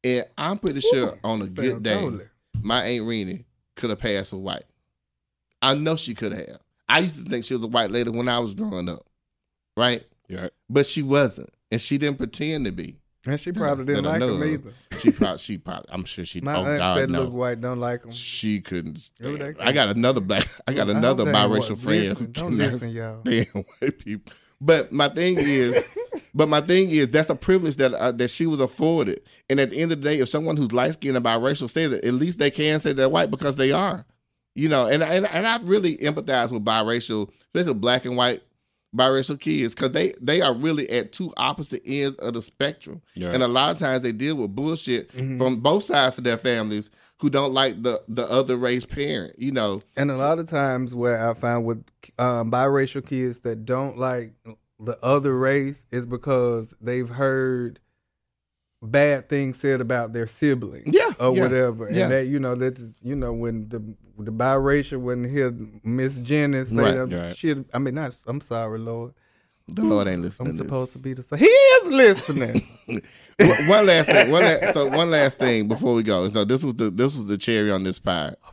[0.04, 2.10] And i'm pretty sure on a good day
[2.62, 4.64] my aunt Renee could have passed for white.
[5.62, 8.30] I know she could have i used to think she was a white lady when
[8.30, 9.06] i was growing up
[9.76, 10.04] right?
[10.30, 10.52] Right.
[10.70, 12.96] but she wasn't and she didn't pretend to be
[13.28, 14.72] And she probably didn't like him either.
[14.98, 16.40] She probably, she probably, I'm sure she.
[16.40, 17.24] My oh aunt God, said no.
[17.24, 18.12] look white, don't like him.
[18.12, 18.96] She couldn't.
[18.98, 19.58] Stand.
[19.60, 20.46] I got another black.
[20.68, 23.22] I got another biracial what- friend listen, Don't listen, y'all.
[23.26, 24.34] stand white people.
[24.62, 25.84] But my thing is,
[26.34, 29.22] but my thing is, that's a privilege that uh, that she was afforded.
[29.50, 31.92] And at the end of the day, if someone who's light skinned and biracial says
[31.92, 34.06] it, at least they can say they're white because they are.
[34.56, 38.42] You know, and and and I really empathize with biracial, especially black and white
[38.96, 43.02] biracial kids, because they they are really at two opposite ends of the spectrum.
[43.20, 43.34] Right.
[43.34, 45.38] And a lot of times they deal with bullshit Mm-hmm.
[45.38, 49.36] from both sides of their families who don't like the the other race parent.
[49.38, 51.84] You know, And a lot of times where I find with
[52.20, 54.34] um, biracial kids that don't like
[54.80, 57.80] the other race is because they've heard
[58.82, 60.84] bad things said about their sibling.
[60.86, 61.90] Yeah, Or yeah, whatever.
[61.92, 62.04] yeah.
[62.04, 63.80] And that you know, that you know, when the
[64.20, 67.38] the biracial when hear Miss Jenny say Right, right.
[67.38, 69.14] shit I mean not I'm sorry, Lord.
[69.68, 70.52] the Lord ain't listening.
[70.52, 71.40] I'm to supposed to be the same.
[71.40, 72.62] He is listening.
[73.68, 74.32] one last thing.
[74.32, 76.30] One last, so one last thing before we go.
[76.30, 78.34] So this was the this was the cherry on this pie.
[78.44, 78.50] Oh,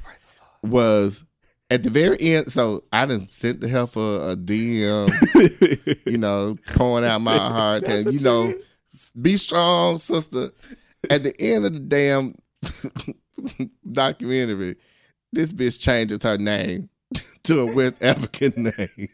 [0.63, 1.25] was
[1.71, 2.51] at the very end.
[2.51, 6.01] So I didn't send the her for a DM.
[6.07, 8.53] you know, pouring out my heart, telling you know,
[9.20, 10.50] be strong, sister.
[11.11, 12.35] At the end of the damn
[13.92, 14.76] documentary,
[15.33, 16.88] this bitch changes her name
[17.44, 19.09] to a West African name.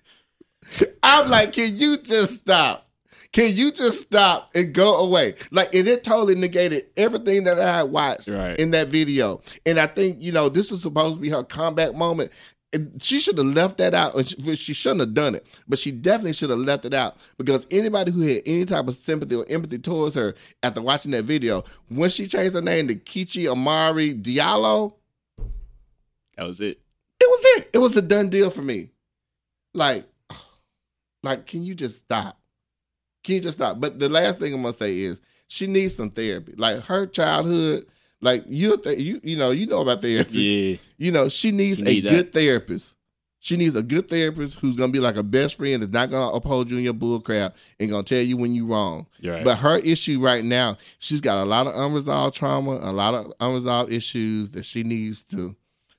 [1.03, 2.87] I'm like, can you just stop?
[3.33, 5.35] Can you just stop and go away?
[5.53, 8.59] Like, and it totally negated everything that I watched Right.
[8.59, 9.41] in that video.
[9.65, 12.33] And I think, you know, this was supposed to be her comeback moment.
[13.01, 14.13] She should have left that out.
[14.27, 18.13] she shouldn't have done it, but she definitely should have left it out because anybody
[18.13, 22.11] who had any type of sympathy or empathy towards her after watching that video, when
[22.11, 24.95] she changed her name to Nkechi Amare Diallo,
[26.37, 26.79] That was it.
[27.21, 27.71] it was it.
[27.75, 28.91] It was the done deal for me.
[29.75, 30.05] Like,
[31.25, 32.39] like, can you just stop?
[33.25, 33.81] Can you just stop?
[33.81, 36.55] But the last thing I'm gonna say is She needs some therapy.
[36.57, 37.87] Like her childhood,
[38.21, 40.39] like you, th- you, you know, you know about therapy.
[40.41, 40.77] Yeah.
[40.99, 42.11] You know, she needs She a need that.
[42.11, 42.95] good therapist.
[43.43, 46.31] She needs a good therapist who's gonna be like a best friend that's not gonna
[46.37, 49.07] uphold you in your bull crap and gonna tell you when you're wrong.
[49.25, 49.43] Right.
[49.43, 53.33] But her issue right now, she's got a lot of unresolved trauma, a lot of
[53.41, 55.57] unresolved issues that she needs to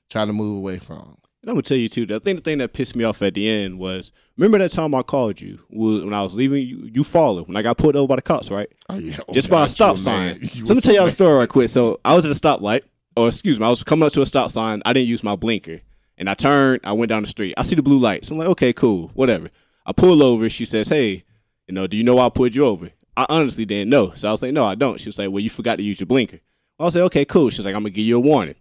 [0.08, 1.16] try to move away from.
[1.42, 2.06] And I'm gonna tell you too.
[2.06, 4.94] The thing, the thing that pissed me off at the end was, remember that time
[4.94, 8.06] I called you when I was leaving you, you falling when I got pulled over
[8.06, 8.68] by the cops, right?
[8.88, 10.40] Oh yeah, Oh, Just by a stop sign.
[10.44, 11.68] So let me tell y'all the story right quick.
[11.68, 12.82] So I was at a stoplight,
[13.16, 14.82] or excuse me, I was coming up to a stop sign.
[14.84, 15.80] I didn't use my blinker,
[16.16, 16.80] and I turned.
[16.84, 17.54] I went down the street.
[17.56, 18.30] I see the blue lights.
[18.30, 19.50] I'm like, okay, cool, whatever.
[19.84, 20.48] I pull over.
[20.48, 21.24] She says, hey,
[21.66, 22.90] you know, do you know why I pulled you over?
[23.16, 24.12] I honestly didn't know.
[24.14, 25.00] So I was like, no, I don't.
[25.00, 26.38] She was like, well, you forgot to use your blinker.
[26.78, 27.50] I was like, okay, cool.
[27.50, 28.54] She's like, I'm gonna give you a warning.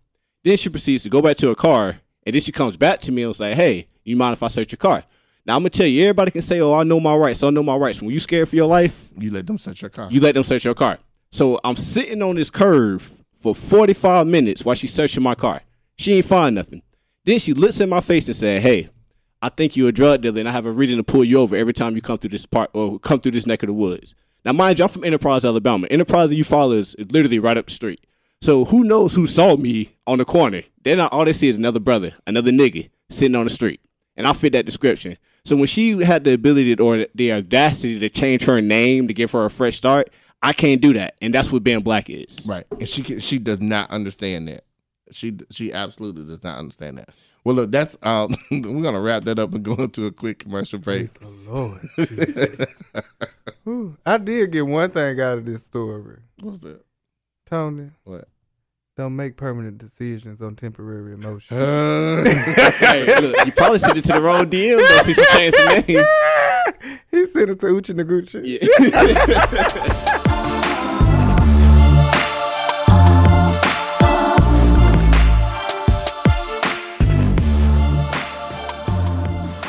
[0.43, 3.11] Then she proceeds to go back to her car, and then she comes back to
[3.11, 5.03] me and was like, hey, you mind if I search your car?
[5.45, 7.41] Now I'm gonna tell you, everybody can say, oh, I know my rights.
[7.43, 8.01] I know my rights.
[8.01, 10.07] When you scared for your life, You let them search your car.
[10.11, 10.99] you let them search your car.
[11.31, 15.61] So I'm sitting on this curve for 45 minutes while she's searching my car.
[15.97, 16.81] She ain't find nothing.
[17.25, 18.89] Then she looks in my face and said, "Hey,
[19.41, 21.55] I think you're a drug dealer, and I have a reason to pull you over
[21.55, 24.13] every time you come through this part or come through this neck of the woods."
[24.43, 25.87] Now, mind you, I'm from Enterprise, Alabama.
[25.91, 27.99] Enterprise that you follow is is literally right up the street.
[28.41, 30.63] So who knows who saw me on the corner?
[30.83, 33.81] They're not all they see is another brother, another nigga sitting on the street,
[34.17, 35.17] and I fit that description.
[35.45, 39.13] So when she had the ability to, or the audacity to change her name to
[39.13, 42.47] give her a fresh start, I can't do that, and that's what being black is.
[42.47, 44.63] Right, and she can, she does not understand that.
[45.11, 47.09] She she absolutely does not understand that.
[47.43, 50.79] Well, look, that's um, we're gonna wrap that up and go into a quick commercial
[50.79, 51.13] break.
[51.13, 51.81] Praise the Lord.
[53.65, 53.97] Jesus.
[54.03, 56.17] I did get one thing out of this story.
[56.39, 56.81] What's that?
[57.51, 58.29] Tony, What?
[58.95, 61.59] don't make permanent decisions on temporary emotions.
[61.59, 62.23] Uh,
[62.79, 65.83] hey, look, you probably sent it to the wrong DM though, since you changed the
[65.85, 66.99] name.
[67.11, 68.59] he sent it to Uchi Noguchi.
[68.61, 70.17] Yeah.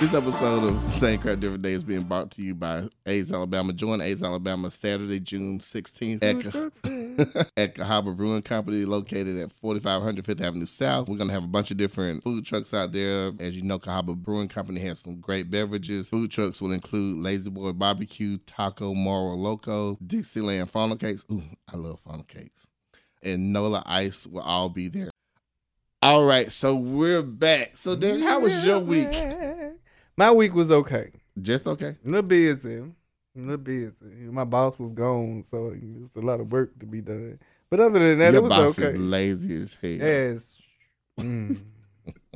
[0.02, 3.72] This episode of Same Crap Different Day is being brought to you by AIDS Alabama.
[3.72, 10.40] Join AIDS Alabama Saturday, June 16th at, at Cahaba Brewing Company, located at 4500 Fifth
[10.40, 11.08] Avenue South.
[11.08, 13.30] We're going to have a bunch of different food trucks out there.
[13.38, 16.08] As you know, Cahaba Brewing Company has some great beverages.
[16.08, 21.24] Food trucks will include Lazy Boy Barbecue, Taco Moro Loco, Dixieland funnel cakes.
[21.30, 22.66] Ooh, I love funnel cakes.
[23.22, 25.10] And Nola Ice will all be there.
[26.02, 27.76] All right, so we're back.
[27.76, 29.14] So, Derek, how was your week?
[30.16, 31.10] My week was okay.
[31.40, 31.96] Just okay.
[32.04, 32.76] A little busy.
[32.76, 32.84] A
[33.34, 33.94] little busy.
[34.30, 37.38] My boss was gone, so it was a lot of work to be done.
[37.70, 38.88] But other than that, Your it was boss okay.
[38.88, 39.90] is lazy as hell.
[39.90, 40.62] Yes.
[41.18, 41.58] Mm.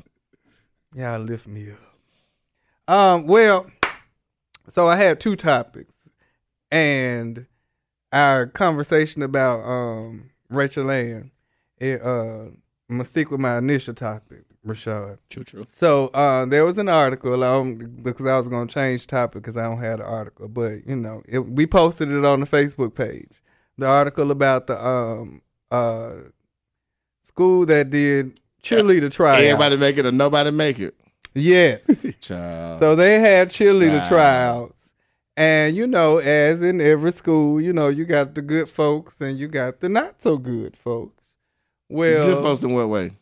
[0.94, 2.94] Y'all lift me up.
[2.94, 3.66] Um, well,
[4.68, 6.08] so I had two topics.
[6.70, 7.46] And
[8.12, 11.30] our conversation about um Rachel Ann,
[11.78, 12.46] it uh
[12.88, 15.18] I'm gonna stick with my initial topic, Rashad.
[15.30, 15.64] True, true.
[15.68, 19.62] So uh, there was an article um, because I was gonna change topic because I
[19.62, 23.30] don't have the article, but you know it, we posted it on the Facebook page.
[23.78, 26.14] The article about the um uh
[27.22, 29.40] school that did cheerleader tryout.
[29.42, 30.94] Everybody make it or nobody make it.
[31.34, 31.80] yes.
[32.20, 32.80] Child.
[32.80, 34.08] so they had cheerleader Child.
[34.08, 34.92] tryouts,
[35.36, 39.38] and you know, as in every school, you know, you got the good folks and
[39.38, 41.12] you got the not so good folks.
[41.88, 43.12] Well, Good folks in what way?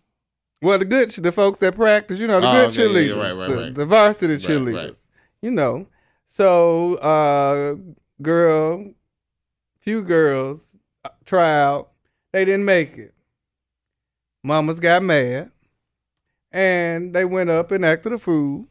[0.63, 3.23] Well, the good, the folks that practice, you know, the Oh, good okay, cheerleaders, yeah,
[3.23, 3.75] right, right, the, right.
[3.75, 4.95] the varsity Right, cheerleaders, right.
[5.43, 5.87] you know.
[6.27, 7.77] So, uh,
[8.23, 8.93] girl,
[9.81, 10.73] few girls
[11.05, 11.91] uh, try out,
[12.33, 13.15] they didn't make it.
[14.43, 15.51] Mamas got mad,
[16.51, 18.67] and they went up and acted a fool.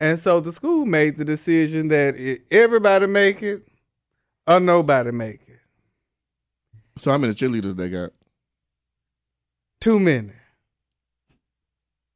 [0.00, 3.62] And so the school made the decision that it, everybody make it
[4.46, 5.60] or nobody make it.
[6.98, 8.10] So how many cheerleaders they got?
[9.80, 10.32] Too many.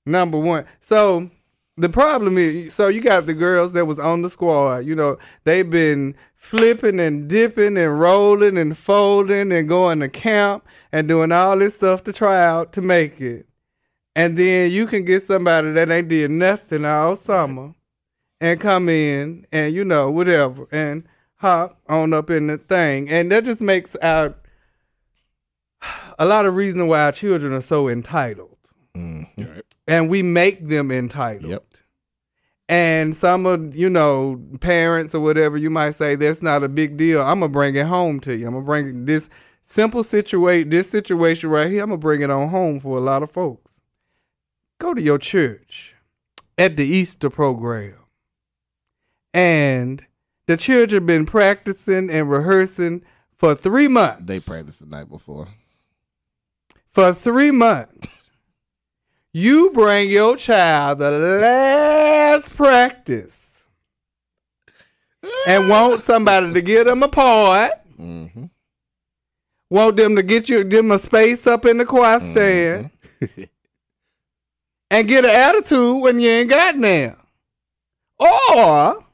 [0.07, 0.65] Number one.
[0.81, 1.29] So
[1.77, 4.87] the problem is, so you got the girls that was on the squad.
[4.87, 10.65] You know, they've been flipping and dipping and rolling and folding and going to camp
[10.93, 13.47] and doing all this stuff to try out to make it.
[14.15, 17.75] And then you can get somebody that ain't did nothing all summer
[18.41, 21.05] and come in and you know whatever and
[21.37, 24.35] hop on up in the thing, and that just makes our
[26.19, 28.57] a lot of reason why our children are so entitled
[28.97, 29.27] Mm.
[29.37, 29.65] Right.
[29.87, 31.51] And we make them entitled.
[31.51, 31.65] Yep.
[32.69, 36.97] And some of you know parents or whatever you might say that's not a big
[36.97, 37.23] deal.
[37.23, 38.47] I'm gonna bring it home to you.
[38.47, 39.31] I'm gonna bring this
[39.63, 41.83] simple situation, this situation right here.
[41.83, 43.81] I'm gonna bring it on home for a lot of folks.
[44.79, 45.95] Go to your church
[46.59, 47.95] at the Easter program,
[49.33, 50.05] and
[50.47, 53.03] the children been practicing and rehearsing
[53.37, 54.25] for three months.
[54.27, 55.49] They practiced the night before.
[56.89, 58.25] For three months.
[59.39, 63.67] You bring your child the last practice
[65.47, 67.73] and want somebody to get them a part.
[68.01, 68.47] Mm-hmm.
[69.69, 72.89] Want them to get you them a space up in the choir stand
[74.91, 77.17] and get an attitude when you ain't got none.
[78.19, 79.05] Or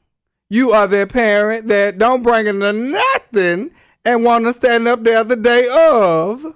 [0.49, 3.71] you are their parent that don't bring them to nothing
[4.05, 6.55] and want to stand up there the day of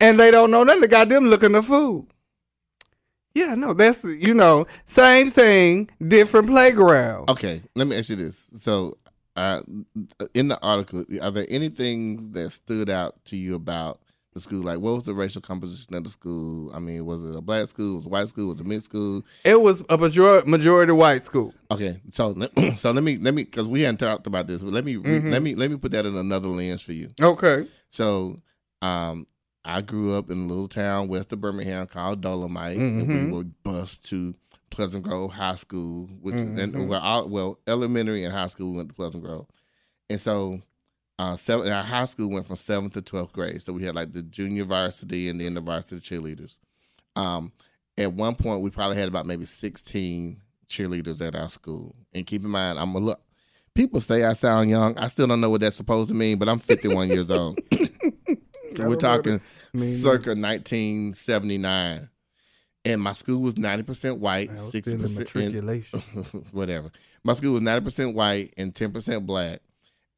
[0.00, 0.82] and they don't know nothing.
[0.82, 2.06] They got them looking the food.
[3.34, 7.28] Yeah, no, that's you know, same thing, different playground.
[7.28, 8.50] Okay, let me ask you this.
[8.54, 8.96] So,
[9.36, 9.60] uh,
[10.32, 14.00] in the article, are there any things that stood out to you about
[14.32, 14.62] the school?
[14.62, 16.70] Like, what was the racial composition of the school?
[16.74, 17.96] I mean, was it a black school?
[17.96, 18.48] Was it a white school?
[18.48, 19.22] Was it a mixed school?
[19.44, 21.52] It was a majority majority white school.
[21.70, 22.32] Okay, so
[22.74, 25.20] so let me let me because we hadn't talked about this, but let me re-
[25.20, 27.10] let me let me put that in another lens for you.
[27.20, 27.66] Okay.
[27.90, 28.40] So,
[28.80, 29.26] um,
[29.66, 33.26] I grew up in a little town west of Birmingham called Dolomite, and Mhm.
[33.26, 34.34] we were bused to
[34.70, 36.58] Pleasant Grove High School, which Mhm.
[36.58, 39.46] and well, all, well, elementary and high school we went to Pleasant Grove,
[40.08, 40.62] and so.
[41.18, 44.12] Uh, seven, our high school went from seventh to twelfth grade, so we had like
[44.12, 46.58] the junior varsity and then the varsity cheerleaders.
[47.14, 47.52] Um,
[47.96, 51.96] at one point, we probably had about maybe sixteen cheerleaders at our school.
[52.12, 53.22] And keep in mind, I'm a look.
[53.74, 54.98] People say I sound young.
[54.98, 57.58] I still don't know what that's supposed to mean, but I'm 51 years old.
[58.84, 59.40] We're talking
[59.74, 62.08] circa 1979.
[62.84, 66.00] And my school was 90% white, I was still in 60% matriculation.
[66.52, 66.90] whatever.
[67.24, 69.60] My school was 90% white and 10% black.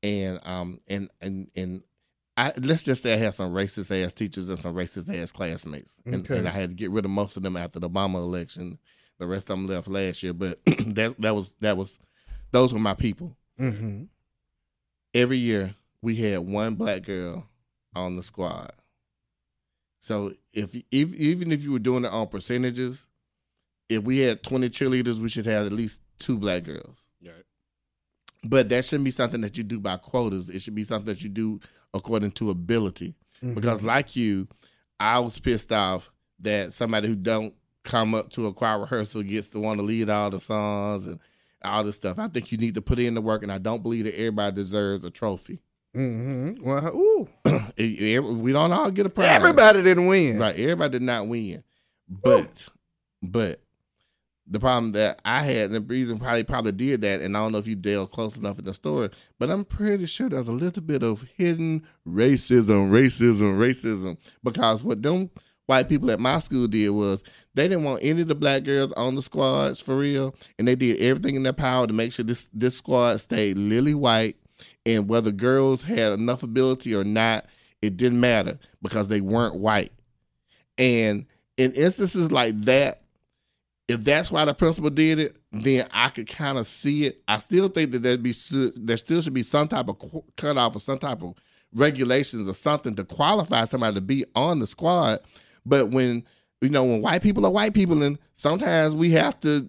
[0.03, 1.83] And um and and and
[2.37, 6.01] I let's just say I had some racist ass teachers and some racist ass classmates.
[6.07, 6.39] And, Okay.
[6.39, 8.79] and I had to get rid of most of them after the Obama election.
[9.19, 11.99] The rest of them left last year, but that that was that was
[12.53, 14.05] those were my people hmm
[15.15, 17.49] every year we had one black girl
[17.95, 18.73] on the squad.
[20.01, 23.07] So if, if even if you were doing it on percentages,
[23.89, 27.07] if we had twenty cheerleaders, we should have at least two black girls.
[27.23, 27.45] Right.
[28.45, 30.51] But that shouldn't be something that you do by quotas.
[30.51, 31.61] It should be something that you do
[31.95, 33.17] according to ability.
[33.43, 33.55] Mm-hmm.
[33.55, 34.47] Because like you,
[35.01, 36.11] I was pissed off
[36.41, 40.11] that somebody who don't come up to a choir rehearsal gets to want to lead
[40.11, 41.19] all the songs and
[41.65, 42.19] all this stuff.
[42.19, 44.55] I think you need to put in the work, and I don't believe that everybody
[44.55, 45.61] deserves a trophy.
[45.95, 47.29] Hmm Well, ooh,
[47.79, 49.29] we don't all get a prize.
[49.29, 50.39] everybody didn't win.
[50.39, 50.57] right?
[50.59, 51.63] Everybody did not win,
[52.09, 52.69] but
[53.23, 53.61] but
[54.51, 57.53] the problem that I had, and the reason probably probably did that, and I don't
[57.53, 60.53] know if you delve close enough in the story, but I'm pretty sure there's a
[60.53, 65.31] little bit of hidden racism, racism, racism, because what them
[65.67, 67.23] white people at my school did was
[67.55, 70.75] they didn't want any of the black girls on the squads for real, and they
[70.77, 74.37] did everything in their power to make sure this this squad stayed lily white,
[74.89, 77.45] and whether girls had enough ability or not,
[77.83, 79.93] it didn't matter because they weren't white.
[80.79, 81.27] And
[81.59, 83.03] in instances like that,
[83.87, 87.23] if that's why the principal did it, then I could kind of see it.
[87.29, 88.33] I still think that there'd be
[88.77, 89.99] there still should be some type of
[90.37, 91.35] cutoff or some type of
[91.75, 95.19] regulations or something to qualify somebody to be on the squad.
[95.67, 96.25] But when
[96.61, 99.61] you know when white people are white people, and sometimes we have to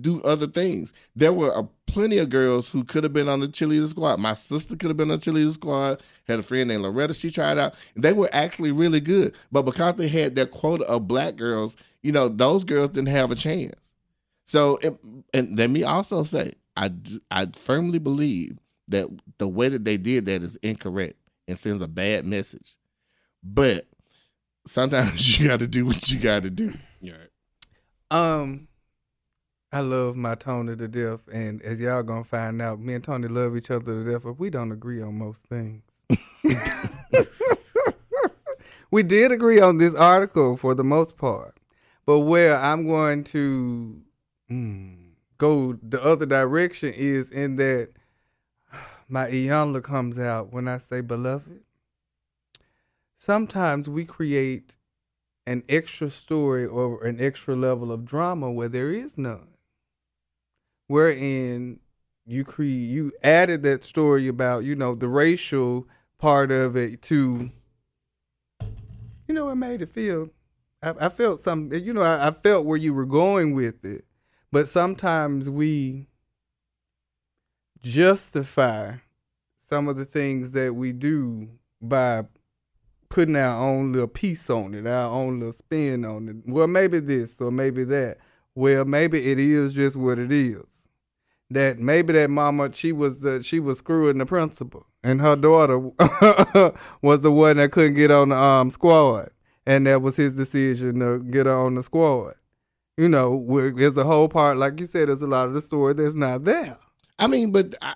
[0.00, 0.92] do other things.
[1.16, 4.20] There were uh, plenty of girls who could have been on the cheerleader squad.
[4.20, 6.02] My sister could have been on the cheerleader squad.
[6.28, 7.14] Had a friend named Loretta.
[7.14, 7.74] She tried out.
[7.96, 12.12] They were actually really good, but because they had their quota of black girls, you
[12.12, 13.74] know, those girls didn't have a chance.
[14.44, 16.92] So, and, and let me also say, I
[17.30, 21.14] I firmly believe that the way that they did that is incorrect
[21.48, 22.76] and sends a bad message.
[23.42, 23.86] But
[24.66, 26.74] sometimes you got to do what you got to do.
[27.00, 27.12] Yeah.
[27.12, 27.30] right.
[28.10, 28.68] Um,
[29.72, 33.26] I love my Tony to death, and as y'all gonna find out, me and Tony
[33.26, 35.82] love each other to death, but we don't agree on most things.
[38.92, 41.56] we did agree on this article for the most part,
[42.06, 44.00] but where I'm going to
[44.48, 44.96] mm,
[45.38, 47.88] go the other direction is in that
[49.08, 51.63] my Iyanla comes out when I say beloved.
[53.24, 54.76] Sometimes we create
[55.46, 59.48] an extra story or an extra level of drama where there is none.
[60.88, 61.80] Wherein
[62.26, 67.50] you create you added that story about, you know, the racial part of it to
[68.60, 70.28] you know, it made it feel
[70.82, 74.04] I, I felt some you know, I, I felt where you were going with it.
[74.52, 76.08] But sometimes we
[77.80, 78.96] justify
[79.56, 81.48] some of the things that we do
[81.80, 82.24] by
[83.14, 86.36] putting our own little piece on it, our own little spin on it.
[86.52, 88.18] Well, maybe this or maybe that.
[88.56, 90.88] Well, maybe it is just what it is.
[91.48, 95.78] That maybe that mama she was the she was screwing the principal, and her daughter
[97.02, 99.30] was the one that couldn't get on the um squad,
[99.64, 102.34] and that was his decision to get her on the squad.
[102.96, 105.94] You know, there's a whole part, like you said, there's a lot of the story
[105.94, 106.78] that's not there.
[107.20, 107.94] I mean, but I,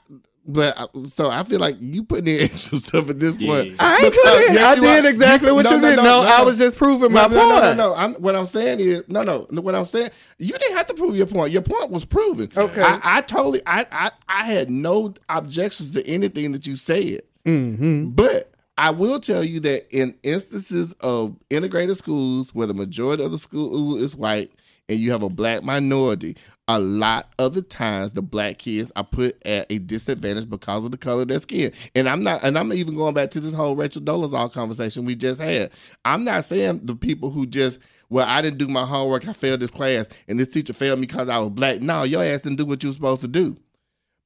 [0.49, 3.68] but so I feel like you putting in extra stuff at this point.
[3.68, 3.76] Yeah.
[3.78, 4.55] I ain't Because- put in.
[4.55, 5.09] yes, I did are.
[5.09, 5.96] exactly You- what no, you no, did.
[5.96, 6.44] no, No, no, I no.
[6.46, 7.94] was just proving No, my no, no, no, no.
[7.94, 9.46] I'm, what I'm saying is, no, no.
[9.51, 11.53] no, What I'm saying, you didn't have to prove your point.
[11.53, 12.51] Your point was proven.
[12.57, 12.80] Okay.
[12.82, 17.20] I, I totally, I, I, I had no objections to anything that you said.
[17.44, 18.11] Mm-hmm.
[18.11, 23.30] But I will tell you that in instances of integrated schools where the majority of
[23.32, 24.53] the school is white
[24.89, 26.36] and you have a black minority,
[26.66, 30.91] a lot of the times the black kids are put at a disadvantage because of
[30.91, 31.72] the color of their skin.
[31.95, 35.14] And I'm not and I'm even going back to this whole Rachel Dolezal conversation we
[35.14, 35.70] just had.
[36.05, 37.80] I'm not saying the people who just
[38.11, 41.07] well, I didn't do my homework, I failed this class, and this teacher failed me
[41.07, 41.80] because I was black.
[41.80, 43.57] No, your ass didn't do what you were supposed to do.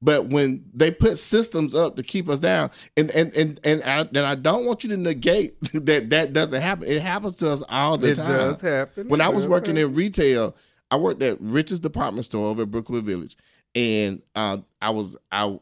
[0.03, 3.99] But when they put systems up to keep us down, and and and and I,
[4.01, 6.89] and I don't want you to negate that that doesn't happen.
[6.89, 8.31] It happens to us all the It time.
[8.31, 9.07] It does happen.
[9.07, 9.91] When It I was working happen.
[9.91, 10.57] in retail,
[10.91, 13.37] I worked at Rich's department store over at Brookwood Village,
[13.75, 15.57] and uh, I was I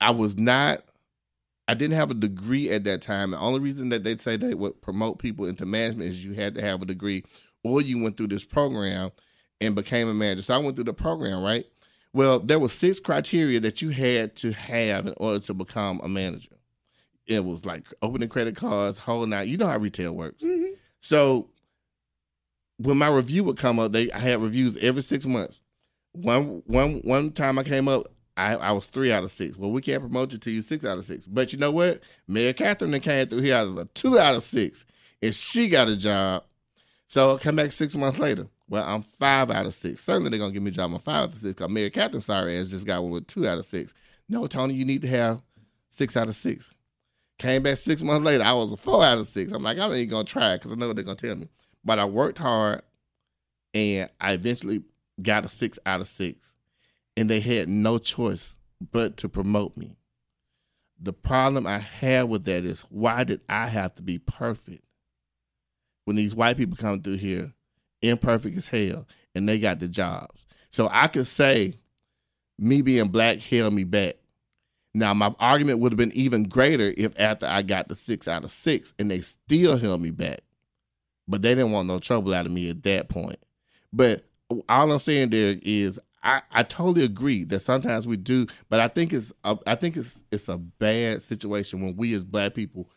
[0.00, 0.82] I was not.
[1.68, 3.30] I didn't have a degree at that time.
[3.30, 6.54] The only reason that they'd say they would promote people into management is you had
[6.56, 7.22] to have a degree,
[7.62, 9.12] or you went through this program
[9.60, 10.42] and became a manager.
[10.42, 11.64] So I went through the program, right?
[12.12, 16.08] Well, there were six criteria that you had to have in order to become a
[16.08, 16.56] manager.
[17.26, 19.48] It was like opening credit cards, holding out.
[19.48, 20.42] You know how retail works.
[20.42, 20.72] Mm-hmm.
[21.00, 21.50] So
[22.78, 25.60] when my review would come up, they I had reviews every six months.
[26.12, 28.06] One one one time I came up,
[28.36, 29.58] I, I was three out of six.
[29.58, 31.26] Well, we can't promote you to you six out of six.
[31.26, 32.00] But you know what?
[32.26, 34.86] Mary Catherine came through here as a two out of six,
[35.20, 36.44] and she got a job.
[37.08, 38.46] So I come back six months later.
[38.68, 40.02] Well, I'm five out of six.
[40.02, 42.20] Certainly they're gonna give me a job on five out of six because Mary Catherine
[42.20, 43.94] sorry ass just got one with two out of six.
[44.28, 45.42] No, Tony, you need to have
[45.88, 46.70] six out of six.
[47.38, 49.52] Came back six months later, I was a four out of six.
[49.52, 51.48] I'm like, not even gonna try because I know what they're gonna tell me.
[51.84, 52.82] But I worked hard
[53.72, 54.82] and I eventually
[55.22, 56.54] got a six out of six.
[57.16, 58.58] And they had no choice
[58.92, 59.96] but to promote me.
[61.00, 64.84] The problem I had with that is why did I have to be perfect?
[66.04, 67.52] When these white people come through here,
[68.02, 70.44] imperfect as hell, and they got the jobs.
[70.70, 71.74] So I could say
[72.58, 74.16] me being black held me back.
[74.94, 78.44] Now my argument would have been even greater if after I got the six out
[78.44, 80.40] of six and they still held me back.
[81.26, 83.38] But they didn't want no trouble out of me at that point.
[83.92, 84.24] But
[84.68, 88.88] all I'm saying there is I, I totally agree that sometimes we do, but I
[88.88, 92.90] think it's a, I think it's it's a bad situation when we as black people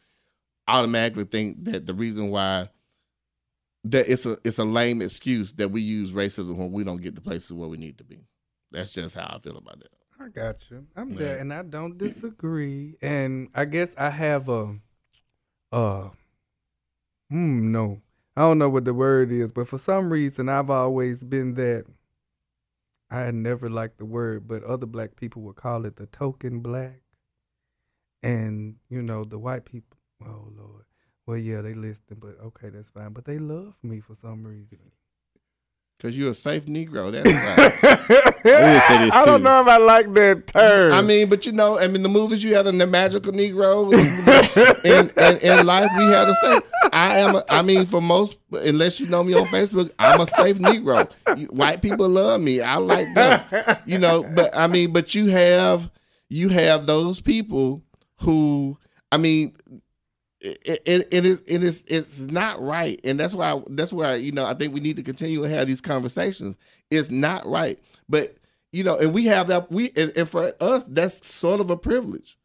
[0.68, 2.70] automatically think that the reason why
[3.84, 7.16] that it's a it's a lame excuse that we use racism when we don't get
[7.16, 8.26] the places where we need to be.
[8.72, 9.90] That's just how I feel about that.
[10.20, 10.86] I got you.
[10.96, 11.18] I'm Yeah.
[11.18, 12.96] there, and I don't disagree.
[13.02, 14.80] And I guess I have a,
[15.72, 16.10] uh,
[17.30, 18.02] hmm, no,
[18.38, 21.86] I don't know what the word is, but for some reason, I've always been that.
[23.10, 26.62] I had never liked the word, but other black people would call it the token
[26.62, 27.02] black,
[28.24, 29.98] and you know the white people.
[30.24, 30.81] Oh Lord,
[31.32, 33.14] well yeah, they listen, but okay, that's fine.
[33.14, 34.80] But they love me for some reason.
[36.02, 37.10] Cause you're a safe Negro.
[37.10, 37.26] That's
[38.44, 39.06] why.
[39.06, 40.92] would I don't know if I like that term.
[40.92, 43.94] I mean, but you know, I mean, the movies you had in the magical Negro,
[44.84, 46.62] in, in, in life we had the same.
[46.92, 47.36] I am.
[47.36, 51.10] A, I mean, for most, unless you know me on Facebook, I'm a safe Negro.
[51.50, 52.60] White people love me.
[52.60, 53.78] I like them.
[53.86, 55.90] You know, but I mean, but you have
[56.28, 57.84] you have those people
[58.18, 58.78] who,
[59.14, 59.56] I mean,
[60.42, 64.32] it, it, it is it is it's not right, and that's why that's why you
[64.32, 66.58] know I think we need to continue to have these conversations.
[66.90, 67.80] It's not right,
[68.10, 68.36] but
[68.72, 71.78] you know, and we have that we and, and for us that's sort of a
[71.78, 72.38] privilege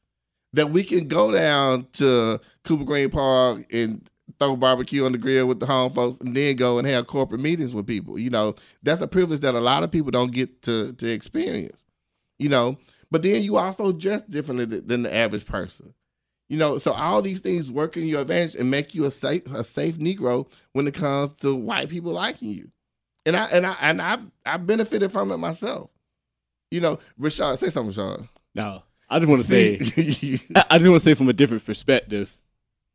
[0.53, 5.47] that we can go down to Cooper Green Park and throw barbecue on the grill
[5.47, 8.19] with the home folks, and then go and have corporate meetings with people.
[8.19, 11.85] You know, that's a privilege that a lot of people don't get to to experience.
[12.39, 12.77] You know,
[13.11, 15.95] but then you also dress differently than the average person.
[16.49, 19.47] You know, so all these things work in your advantage and make you a safe
[19.53, 22.71] a safe Negro when it comes to white people liking you.
[23.25, 25.91] And I and I and I've I benefited from it myself.
[26.71, 28.29] You know, Rashad, say something, Rashad.
[28.55, 29.75] No, I just want to say,
[30.71, 32.37] I just want to say from a different perspective.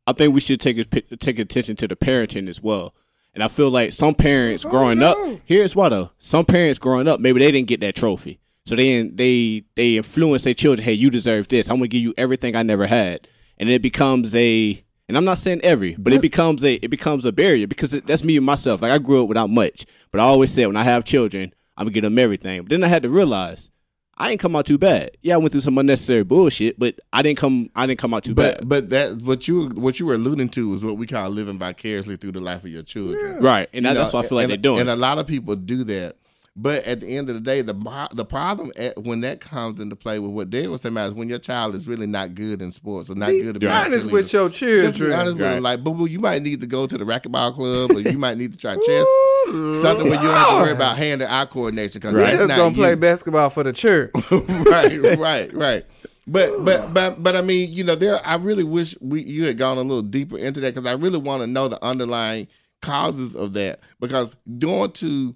[0.06, 0.84] I think we should take a,
[1.16, 2.94] take attention to the parenting as well.
[3.34, 5.12] And I feel like some parents Oh, growing no.
[5.34, 6.10] up, here's why though.
[6.18, 10.44] Some parents growing up, maybe they didn't get that trophy, so they they they influence
[10.44, 10.84] their children.
[10.84, 11.68] Hey, you deserve this.
[11.68, 13.28] I'm gonna give you everything I never had,
[13.62, 14.82] and it becomes a.
[15.08, 18.06] And I'm not saying every, but it becomes a it becomes a barrier because it,
[18.06, 18.82] that's me and myself.
[18.82, 21.84] Like I grew up without much, but I always said when I have children, I'm
[21.86, 22.62] gonna give them everything.
[22.62, 23.70] But then I had to realize
[24.16, 25.16] I didn't come out too bad.
[25.22, 27.70] Yeah, I went through some unnecessary bullshit, but I didn't come.
[27.74, 28.68] I didn't come out too But bad.
[28.68, 32.16] but that what you what you were alluding to is what we call living vicariously
[32.16, 33.42] through the life of your children.
[33.42, 34.80] Right, and that, know, that's what I feel like and, they're doing.
[34.80, 36.16] And a lot of people do that.
[36.54, 37.72] But at the end of the day, the
[38.12, 41.14] the problem at, when that comes into play with what Dale was saying about is
[41.14, 44.10] when your child is really not good in sports or not Be good a honest
[44.10, 44.66] with your Just be
[44.98, 45.12] children.
[45.12, 45.62] honest with them.
[45.62, 48.36] Like, boo boo, you might need to go to the racquetball club, or you might
[48.36, 49.06] need to try chess.
[49.80, 52.24] Something where you don't have to worry about hand and eye coordination because Right.
[52.26, 54.10] that's Just not gonna play basketball for the church.
[54.30, 55.86] right, right, right.
[56.26, 58.20] But but but but I mean, you know, there.
[58.26, 61.18] I really wish we you had gone a little deeper into that because I really
[61.18, 62.46] want to know the underlying
[62.82, 63.80] causes of that.
[64.00, 65.34] Because going to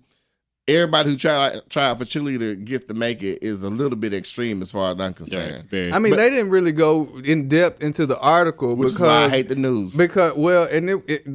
[0.68, 4.12] everybody who try try out for cheerleader gets to make it is a little bit
[4.12, 5.68] extreme as far as I'm concerned.
[5.70, 5.92] very.
[5.92, 9.24] I mean, But- they didn't really go in depth into the article Which is why
[9.24, 9.94] I hate the news.
[9.94, 11.26] because well, and it, it,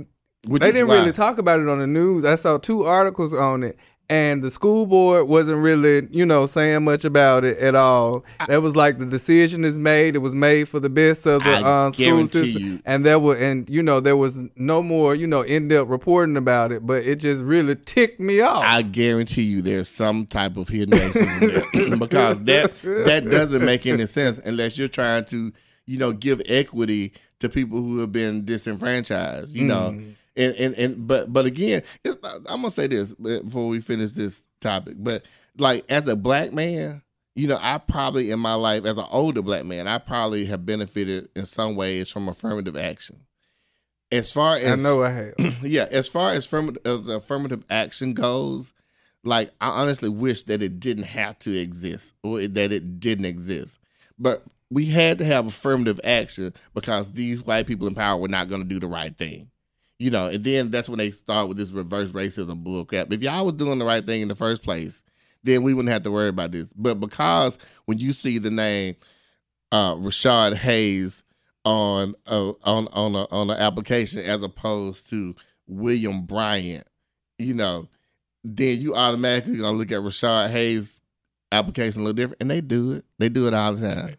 [0.48, 1.00] Which they didn't why.
[1.00, 2.26] really talk about it on the news.
[2.26, 3.78] I saw two articles on it,
[4.12, 8.26] and the school board wasn't really, you know, saying much about it at all.
[8.46, 10.16] that was like the decision is made.
[10.16, 12.82] It was made for the best of the I uh, school system, you.
[12.86, 16.36] and there were, and you know, there was no more, you know, in depth reporting
[16.36, 16.86] about it.
[16.86, 18.66] But it just really ticked me off.
[18.68, 23.86] I guarantee you there's some type of hidden racism there because that that doesn't make
[23.86, 25.54] any sense unless you're trying to
[25.86, 29.98] you know give equity to people who have been disenfranchised you know
[30.36, 33.82] and, and and but but again it's not, I'm gonna say this uh, before we
[33.82, 35.26] finish this topic but
[35.58, 37.02] like as a black man
[37.36, 40.66] you know I probably in my life as an older black man I probably have
[40.66, 43.26] benefited in some ways from affirmative action
[44.12, 45.34] as far as I know I have.
[45.64, 48.74] yeah, as far as affirmative, as affirmative action goes,
[49.24, 53.80] like I honestly wish that it didn't have to exist or that it didn't exist.
[54.20, 58.50] But we had to have affirmative action because these white people in power were not
[58.50, 59.50] going to do the right thing.
[60.02, 63.14] You know, and then that's when they start with this reverse racism bullcrap.
[63.14, 65.04] If y'all was doing the right thing in the first place,
[65.44, 66.74] then we wouldn't have to worry about this.
[66.76, 68.96] But because when you see the name
[69.72, 71.22] uh, Rashad Hayes
[71.66, 75.36] on a, on on a, on an application as opposed to
[75.68, 76.88] William Bryant,
[77.38, 77.88] you know,
[78.44, 81.04] then you automatically gonna look at Rashad Hayes'
[81.52, 83.06] application a little different, and they do it.
[83.20, 84.16] They do it all the time.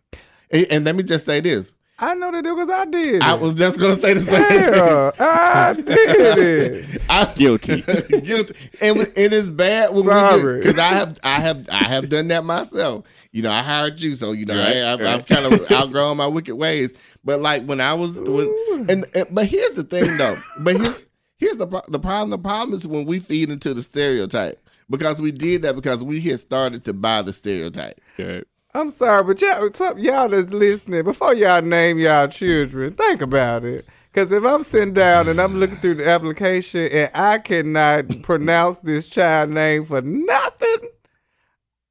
[0.48, 3.14] And, and let me just say this: I know they do because I did.
[3.16, 3.22] It.
[3.22, 5.12] I was just gonna say the same thing.
[5.20, 6.98] I did it.
[7.10, 7.82] I'm Guilty.
[8.22, 10.54] guilty, and it is bad when Sorry.
[10.54, 13.04] we because I have, I have, I have done that myself.
[13.30, 15.08] You know, I hired you, so you know, Right, I, I've, right.
[15.08, 16.92] I've kind of outgrown my wicked ways.
[17.24, 18.52] But like when I was, when,
[18.88, 20.36] and, and but here's the thing though.
[20.60, 21.06] But here's
[21.38, 22.30] here's the the problem.
[22.30, 24.58] The problem is when we feed into the stereotype
[24.90, 28.00] because we did that because we had started to buy the stereotype.
[28.18, 28.40] Yeah.
[28.74, 33.86] I'm sorry, but y'all, y'all that's listening, before y'all name y'all children, think about it.
[34.10, 38.78] Because if I'm sitting down and I'm looking through the application and I cannot pronounce
[38.78, 40.88] this child name for nothing,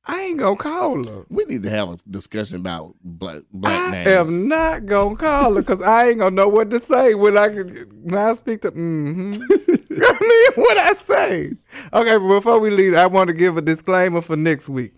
[0.05, 1.25] I ain't gonna call her.
[1.29, 4.07] We need to have a discussion about black black I names.
[4.07, 7.49] am not gonna call her because I ain't gonna know what to say when I
[7.49, 7.69] can
[8.03, 8.71] when I speak to.
[8.71, 9.41] Mm-hmm.
[10.03, 11.53] I mean, what I say.
[11.93, 14.93] Okay, but before we leave, I want to give a disclaimer for next week.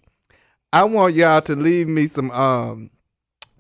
[0.74, 2.89] I want y'all to leave me some um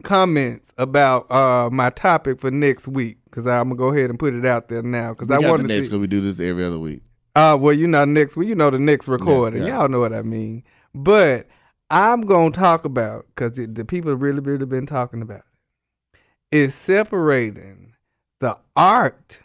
[0.01, 4.33] comments about uh my topic for next week because I'm gonna go ahead and put
[4.33, 5.97] it out there now because I want to next see.
[5.97, 7.03] we do this every other week.
[7.35, 8.49] Uh, well, you know next week.
[8.49, 9.61] You know the next recording.
[9.61, 9.79] yeah.
[9.79, 10.63] Y'all know what I mean.
[10.95, 11.47] But
[11.91, 16.19] I'm gonna talk about because the people really, really been talking about it.
[16.51, 17.93] Is separating
[18.39, 19.41] the art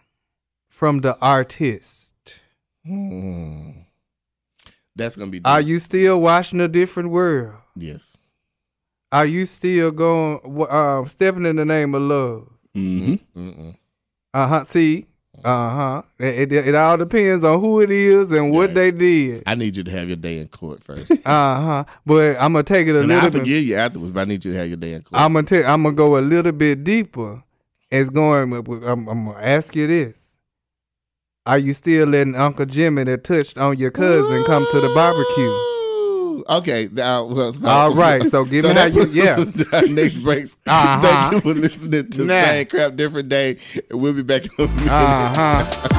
[0.71, 2.15] from the artist.
[2.87, 3.71] Hmm.
[4.97, 5.43] That's gonna be.
[5.45, 7.58] Are you still watching a different world?
[7.81, 8.17] Yes.
[9.13, 12.49] Are you still going uh, stepping in the name of love?
[12.77, 13.71] Mm-hmm.
[14.35, 14.65] Uh huh.
[14.65, 15.07] See.
[15.45, 16.03] Uh huh.
[16.19, 18.75] It, it, it all depends on who it is and what Right.
[18.75, 19.43] they did.
[19.47, 21.13] I need you to have your day in court first.
[21.25, 21.85] Uh huh.
[22.05, 23.11] But I'm gonna take it a little.
[23.11, 23.39] and I little bit.
[23.47, 25.23] forgive you afterwards, but I need you to have your day in court.
[25.23, 25.65] I'm gonna tell.
[25.67, 27.43] I'm gonna go a little bit deeper.
[27.91, 28.53] It's going.
[28.53, 30.37] I'm, I'm gonna ask you this:
[31.47, 35.68] Are you still letting Uncle Jimmy that touched on your cousin come to the barbecue?
[36.49, 36.89] Okay.
[36.93, 39.33] Now, well, so, All right, so give me how that you- yeah.
[39.33, 40.57] us into our next breaks.
[40.67, 41.01] Uh-huh.
[41.31, 42.43] Thank you for listening to Nah.
[42.45, 43.57] Same Crap Different Day.
[43.91, 44.89] We'll be back in a minute.
[44.91, 45.35] Uh
[45.65, 45.95] huh.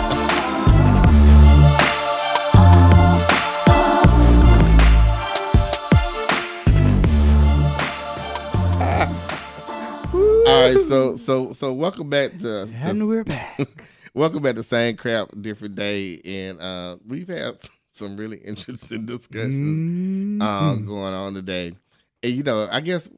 [10.11, 13.59] All right, so so so welcome back to, And to we're back.
[14.15, 17.55] welcome back to Same Crap Different Day, and uh, we've had
[17.99, 20.87] some really interesting discussions uh, Mm-hmm.
[20.87, 21.73] going on today.
[22.21, 23.09] And you know, I guess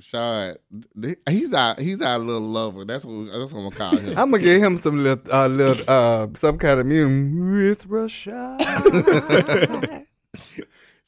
[0.00, 0.56] Shad,
[1.28, 2.86] he's our he's our little lover.
[2.86, 4.08] That's what that's what I'm gonna call him.
[4.18, 7.72] I'm gonna give him some little, uh, little, uh, some kind of music.
[7.72, 10.06] It's Rashad.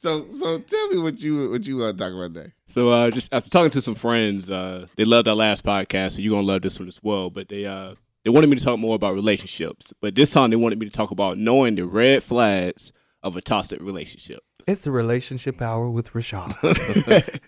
[0.00, 2.52] So so tell me what you what you want to talk about today.
[2.66, 6.22] So uh, just after talking to some friends, uh, they loved our last podcast, so
[6.22, 7.30] you're gonna love this one as well.
[7.30, 10.56] But they uh, they wanted me to talk more about relationships, but this time they
[10.56, 12.92] wanted me to talk about knowing the red flags
[13.28, 14.40] of a toxic relationship.
[14.66, 16.52] It's the relationship hour with Rashad.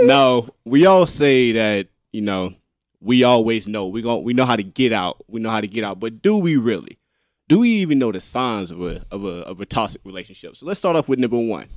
[0.02, 2.54] now we all say that you know
[3.00, 3.86] we always know.
[3.86, 5.24] We go we know how to get out.
[5.28, 6.00] We know how to get out.
[6.00, 6.98] But do we really?
[7.48, 10.56] Do we even know the signs of a of a of a toxic relationship?
[10.56, 11.68] So let's start off with number one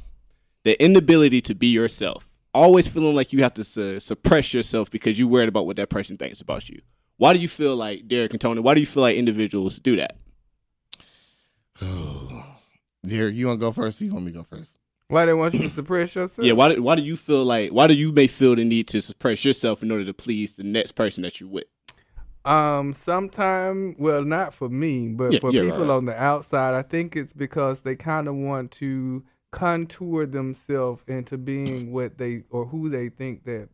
[0.64, 2.28] the inability to be yourself.
[2.54, 5.90] Always feeling like you have to su- suppress yourself because you're worried about what that
[5.90, 6.82] person thinks about you.
[7.22, 9.96] Why do you feel like derek and tony why do you feel like individuals do
[9.96, 10.18] that
[13.04, 14.02] Here, you want to go first?
[14.02, 14.78] Or you want me to go first?
[15.08, 16.46] Why they want you to suppress yourself?
[16.46, 18.88] yeah why do, why do you feel like why do you may feel the need
[18.88, 21.66] to suppress yourself in order to please the next person that you're with
[22.46, 25.96] Um, sometime, well, not for me, but Yeah, for yeah, people right, right.
[25.96, 31.38] on the outside, I think it's because they kind of want to contour themselves into
[31.38, 33.68] being what they or who they think that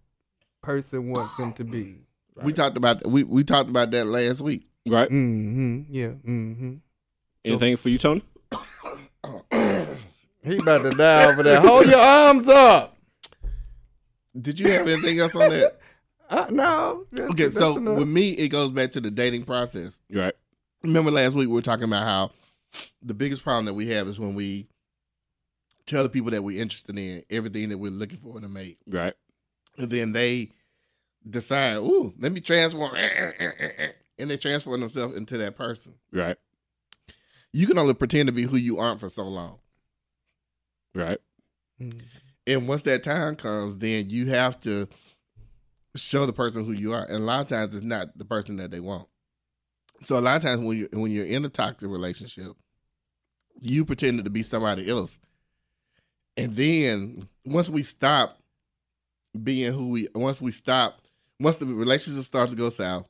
[0.63, 1.99] person wants them to be.
[2.41, 4.67] We talked about we we talked about that last week.
[4.87, 5.83] right Mm-hmm.
[5.89, 6.07] Yeah.
[6.25, 6.73] Mm-hmm.
[7.47, 8.21] Anything for you tony
[10.43, 11.59] He about to die over there.
[11.59, 12.95] Hold your arms up.
[14.39, 15.79] Did you have anything else on that?
[16.29, 17.05] Uh, no.
[17.11, 17.99] that's- Okay, that's so enough.
[17.99, 20.01] with me, it goes back to the dating process.
[20.11, 20.33] right
[20.83, 22.31] Remember last week we were talking about how
[23.01, 24.67] the biggest problem that we have is when we
[25.85, 28.77] tell the people that we're interested in everything that we're looking for in a mate,
[28.89, 29.13] right
[29.77, 30.51] and then they
[31.29, 32.93] decide, "Ooh, let me transform,"
[34.19, 35.93] and they transform themselves into that person.
[36.11, 36.35] right
[37.53, 39.59] You can only pretend to be who you aren't for so long.
[40.93, 41.19] right
[41.81, 42.01] Mm.
[42.45, 44.87] And once that time comes, then you have to
[45.95, 47.03] show the person who you are.
[47.03, 49.07] And a lot of times it's not the person that they want.
[50.01, 52.53] So a lot of times when you when you're in a toxic relationship,
[53.59, 55.19] you pretended to be somebody else.
[56.37, 58.37] And then once we stop
[59.43, 61.01] being who we once we stop
[61.39, 63.07] once the relationship starts to go south,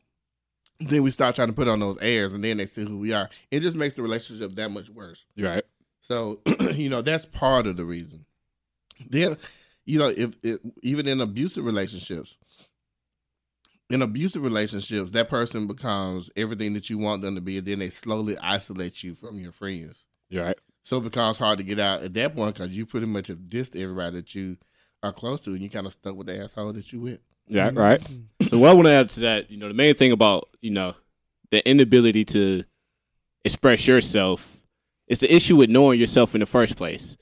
[0.79, 3.13] then we start trying to put on those airs and then they see who we
[3.13, 3.29] are.
[3.51, 5.25] It just makes the relationship that much worse.
[5.37, 5.63] right
[6.01, 6.39] So,
[6.73, 8.25] you know, that's part of the reason.
[9.09, 9.37] Then,
[9.85, 12.37] you know, if it, even in abusive relationships,
[13.89, 17.79] in abusive relationships, that person becomes everything that you want them to be, and then
[17.79, 20.05] they slowly isolate you from your friends.
[20.33, 23.27] right So it becomes hard to get out at that point because you pretty much
[23.27, 24.57] have dissed everybody that you
[25.03, 27.19] are close to, and you kind of stuck with the asshole that you with.
[27.47, 28.01] Yeah, right.
[28.01, 28.36] Mm-hmm.
[28.49, 30.71] So what I want to add to that, you know, the main thing about you
[30.71, 30.95] know
[31.51, 32.63] the inability to
[33.43, 34.63] express yourself
[35.07, 37.17] is the issue with knowing yourself in the first place.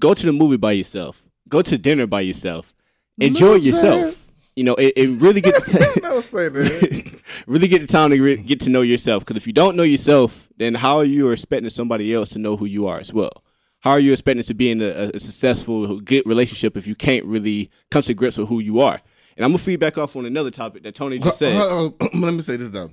[0.00, 1.22] Go to the movie by yourself.
[1.48, 2.74] Go to dinner by yourself.
[3.18, 4.22] Enjoy yourself.
[4.54, 7.20] You know, it, it really gets say that.
[7.46, 9.24] really get the time to re- get to know yourself.
[9.24, 12.56] Because if you don't know yourself, then how are you expecting somebody else to know
[12.56, 13.42] who you are as well?
[13.80, 17.24] How are you expecting to be in a, a successful, good relationship if you can't
[17.24, 19.00] really come to grips with who you are?
[19.36, 21.54] And I'm gonna feedback off on another topic that Tony just said.
[21.54, 22.90] Hold on, Let me say this though.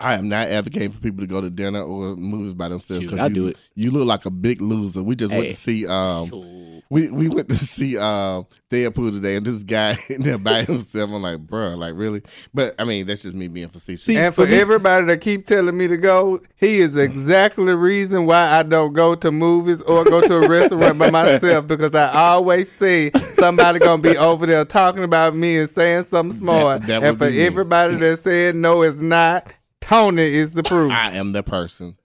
[0.00, 3.02] I am not advocating for people to go to dinner or movies by themselves.
[3.04, 3.56] Shoot, 'cause I you, do it.
[3.74, 5.02] You look like a big loser.
[5.02, 6.82] We just went to see um Cool.
[6.90, 11.10] we we went to see uh Deadpool today and this guy in there by himself.
[11.10, 12.22] I'm like, bruh, like really?
[12.54, 14.04] But I mean, that's just me being facetious.
[14.04, 17.76] See, And for me- everybody that keep telling me to go, he is exactly the
[17.76, 21.94] reason why I don't go to movies or go to a restaurant by myself because
[21.94, 26.82] I always see somebody gonna be over there talking about me and saying something smart.
[26.86, 27.40] that and for be me.
[27.46, 29.52] everybody that said no, it's not.
[29.80, 30.92] Tony is the proof.
[30.92, 31.96] I am the person.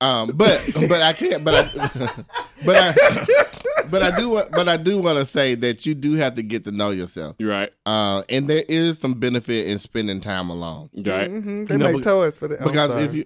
[0.00, 1.44] Um, but but I can't.
[1.44, 1.62] But I
[2.64, 6.34] but I but I do but I do want to say that you do have
[6.34, 7.36] to get to know yourself.
[7.38, 7.72] You're right.
[7.86, 10.90] Uh, and there is some benefit in spending time alone.
[10.92, 11.30] You're right.
[11.30, 12.60] Mhm, They You make but- toys for that.
[12.60, 13.04] I'm because sorry.
[13.04, 13.24] if you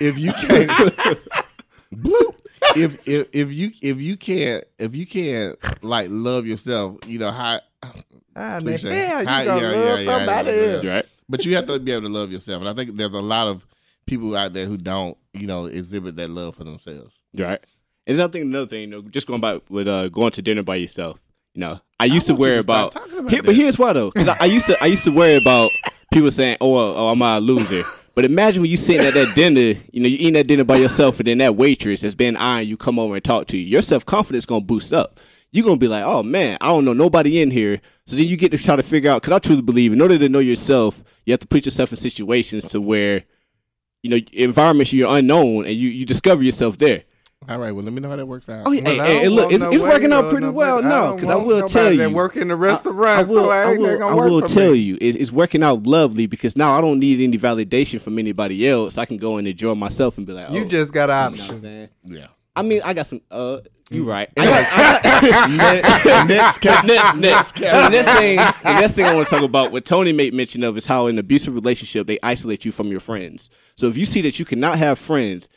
[0.00, 0.70] if you can't
[1.94, 2.34] bloop
[2.76, 7.30] if if if you if you can't if you can't like love yourself, you know
[7.30, 7.60] how.
[8.34, 8.88] ah, the cliche.
[8.90, 10.72] hell you Hi- gonna yeah, love yeah, yeah, somebody yeah, yeah.
[10.72, 10.84] else?
[10.84, 11.06] Right.
[11.28, 13.48] But you have to be able to love yourself, and I think there's a lot
[13.48, 13.66] of
[14.06, 17.22] people out there who don't, you know, exhibit that love for themselves.
[17.34, 17.60] Right.
[18.06, 20.62] And another thing, another thing, you know, just going by with uh, going to dinner
[20.62, 21.20] by yourself.
[21.54, 22.92] You know, I used to worry about.
[22.92, 25.10] talking about Here, but here's why though, because I, I used to I used to
[25.10, 25.70] worry about
[26.12, 27.82] people saying, "Oh, oh, I'm a loser."
[28.14, 30.76] But imagine when you sitting at that dinner, you know, you eating that dinner by
[30.76, 33.64] yourself, and then that waitress has been eyeing you come over and talk to you.
[33.64, 35.20] Your self confidence gonna boost up.
[35.54, 38.36] You're gonna be like, "Oh man, I don't know nobody in here." So then you
[38.36, 39.22] get to try to figure out.
[39.22, 41.96] Because I truly believe, in order to know yourself, you have to put yourself in
[41.96, 43.22] situations to where,
[44.02, 47.04] you know, environments you're unknown, and you you discover yourself there.
[47.48, 48.62] All right, well, let me know how that works out.
[48.66, 51.14] Oh yeah, Well, hey, hey, look, it's, no it's working out pretty nobody- well now.
[51.14, 53.62] Because I want will tell you, work in the I, restaurant, I will, so I
[53.62, 54.78] I will, gonna I will for tell me.
[54.78, 58.66] you, it, it's working out lovely because now I don't need any validation from anybody
[58.66, 58.96] else.
[58.98, 61.12] I can go and enjoy myself and be like, oh, You just got you know
[61.14, 61.60] I'm options.
[61.60, 61.88] saying?
[62.06, 62.26] yeah.
[62.56, 63.20] I mean, I got some.
[63.30, 63.58] Uh,
[63.90, 64.28] you right.
[64.38, 69.14] I got, next, next, cap- next, next, cap- the next thing, the next thing I
[69.14, 72.06] want to talk about, what Tony made mention of, is how in an abusive relationship
[72.06, 73.50] they isolate you from your friends.
[73.76, 75.48] So if you see that you cannot have friends,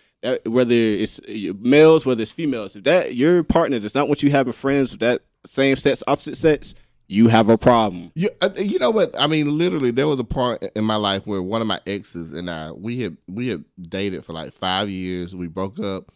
[0.45, 4.32] whether it's uh, males, whether it's females, if that your partner does not want you
[4.32, 6.75] having friends with that same sex, opposite sex,
[7.07, 8.11] you have a problem.
[8.15, 9.15] You, uh, you know what?
[9.17, 12.34] I mean, literally, there was a part in my life where one of my exes
[12.34, 15.34] and I we had we had dated for like five years.
[15.34, 16.11] We broke up,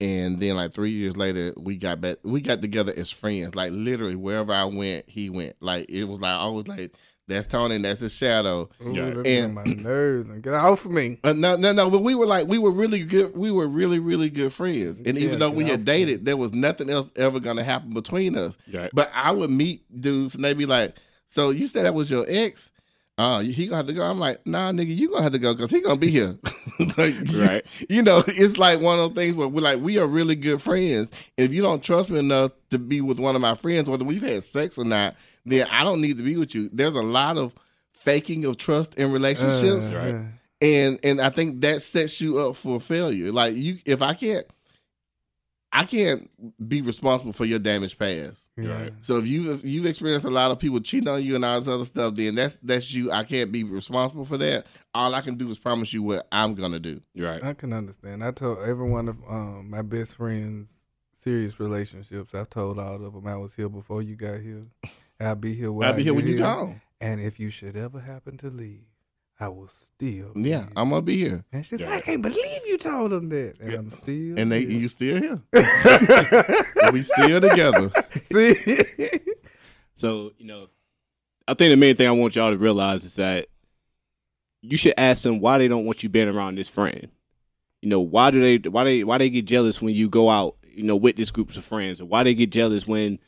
[0.00, 2.18] and then like three years later, we got back.
[2.22, 3.54] We got together as friends.
[3.54, 5.56] Like literally, wherever I went, he went.
[5.60, 6.92] Like it was like I was like,
[7.28, 9.22] "That's Tony, and that's his shadow." Ooh, Yeah.
[9.24, 10.28] And- my nerves.
[10.28, 11.18] And get off of me.
[11.22, 11.90] Uh, no, no, no.
[11.90, 13.36] But we were like, we were really good.
[13.36, 15.00] We were really, really good friends.
[15.00, 17.92] And Yeah, even though we had dated, there was nothing else ever going to happen
[17.92, 18.56] between us.
[18.72, 18.90] Right.
[18.92, 20.96] But I would meet dudes and they'd be like,
[21.26, 22.70] "So you said that was your ex?
[23.20, 25.52] Uh, he gonna have to go." I'm like, "Nah, nigga, you gonna have to go
[25.54, 26.38] because he gonna be here."
[26.98, 27.64] like, Right.
[27.88, 30.62] You know, it's like one of those things where we're like, we are really good
[30.62, 31.12] friends.
[31.36, 34.22] If you don't trust me enough to be with one of my friends, whether we've
[34.22, 36.70] had sex or not, then I don't need to be with you.
[36.72, 37.54] There's a lot of
[37.92, 40.24] faking of trust in relationships Uh, Right.
[40.62, 43.30] and and I think that sets you up for failure.
[43.32, 44.46] Like you, if I can't,
[45.72, 46.28] I can't
[46.68, 48.48] be responsible for your damaged past.
[48.56, 48.92] Right.
[49.00, 51.58] So if you if you've experienced a lot of people cheating on you and all
[51.58, 53.12] this other stuff, then that's that's you.
[53.12, 54.66] I can't be responsible for that.
[54.94, 57.00] All I can do is promise you what I'm gonna do.
[57.16, 57.42] Right.
[57.42, 58.24] I can understand.
[58.24, 60.68] I told every one of um, my best friends
[61.20, 62.34] serious relationships.
[62.34, 64.66] I've told all of them I was here before you got here.
[65.20, 66.80] I'll be here when I'll be here when get you gone.
[67.00, 68.84] And if you should ever happen to leave,
[69.40, 70.34] I will still.
[70.34, 70.68] be Yeah, here.
[70.76, 71.88] I'm gonna be here, And she's Yeah.
[71.90, 73.54] like, I can't believe you told them that.
[73.60, 73.78] And Yeah.
[73.78, 74.38] I'm still.
[74.38, 74.70] and they here.
[74.78, 75.42] you still here.
[76.92, 77.90] we still together.
[78.32, 78.54] See?
[79.94, 80.68] So, you know,
[81.46, 83.48] I think the main thing I want y'all to realize is that
[84.62, 87.08] you should ask them why they don't want you being around this friend.
[87.82, 90.56] You know, why do they why they why they get jealous when you go out,
[90.74, 93.18] you know, with this groups of friends, or why they get jealous when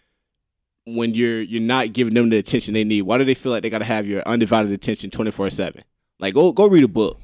[0.86, 3.02] when you're you're not giving them the attention they need.
[3.02, 5.84] Why do they feel like they gotta have your undivided attention twenty four seven?
[6.22, 7.18] Like go go read a book.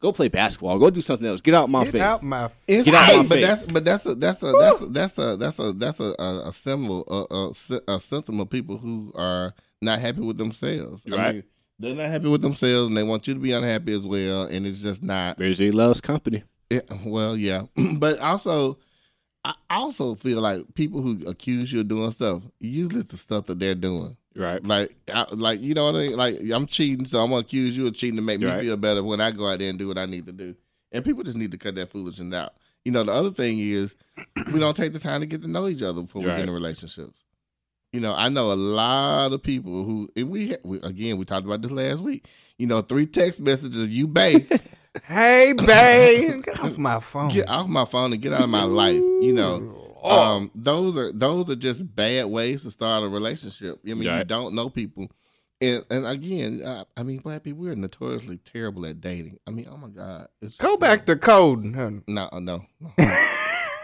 [0.00, 0.78] Go play basketball.
[0.78, 1.40] Go do something else.
[1.40, 2.02] Get out my Get face.
[2.02, 2.50] out my.
[2.68, 3.46] It's Get out hey, my but face.
[3.46, 6.48] that's but that's a that's a that's a that's a that's a that's a, a,
[6.48, 11.04] a symbol a, a, a symptom of people who are not happy with themselves.
[11.06, 11.34] I Right.
[11.34, 11.44] mean,
[11.80, 14.42] they're not happy with themselves, and they want you to be unhappy as well.
[14.44, 15.38] And it's just not.
[15.38, 16.42] Misery loves company.
[16.70, 17.62] It, well, yeah,
[17.98, 18.78] but also,
[19.44, 23.46] I also feel like people who accuse you of doing stuff, usually it's the stuff
[23.46, 24.16] that they're doing.
[24.38, 24.64] Right.
[24.64, 26.16] Like, I, like you know what I mean?
[26.16, 28.62] Like, I'm cheating, so I'm gonna accuse you of cheating to make me Right.
[28.62, 30.54] feel better when I go out there and do what I need to do.
[30.92, 32.54] And people just need to cut that foolishness out.
[32.84, 33.96] You know, the other thing is
[34.52, 36.50] we don't take the time to get to know each other before we get in
[36.50, 37.24] relationships.
[37.92, 41.44] You know, I know a lot of people who, and we, we again, we talked
[41.46, 42.26] about this last week.
[42.58, 44.46] You know, three text messages, you babe,
[45.04, 47.28] Hey, babe, get off my phone.
[47.30, 48.96] get off my phone and get out of my life.
[48.96, 49.87] You know.
[50.04, 53.78] Um, those are those are just bad ways to start a relationship.
[53.84, 55.08] I mean, you don't know people,
[55.60, 59.38] and and again, uh, I mean, black people we're notoriously terrible at dating.
[59.46, 62.02] I mean, oh my god, it's Go back to coding, honey.
[62.06, 62.92] no, no, no.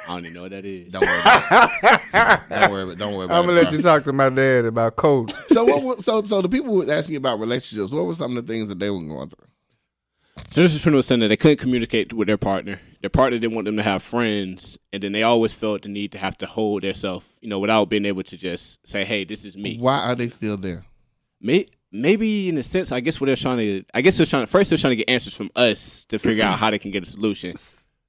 [0.07, 0.93] I don't even know what that is.
[0.93, 2.49] don't worry, about it.
[2.51, 3.65] don't worry, about, don't worry about I'm gonna it.
[3.65, 5.33] let you talk to my dad about code.
[5.49, 5.83] So what?
[5.83, 8.69] was- So so the people were asking about relationships, what were some of the things
[8.69, 9.49] that they were going through?
[10.51, 12.81] So this is pretty much saying that they couldn't communicate with their partner.
[13.01, 16.13] Their partner didn't want them to have friends, and then they always felt the need
[16.13, 19.45] to have to hold themselves, you know, without being able to just say, "Hey, this
[19.45, 20.85] is me." Why are they still there?
[21.41, 21.67] May-
[21.97, 24.51] Maybe in a sense, I guess what they're trying to, I guess they're trying to
[24.51, 27.05] first they're trying to get answers from us to figure out how they can get
[27.05, 27.55] a solution.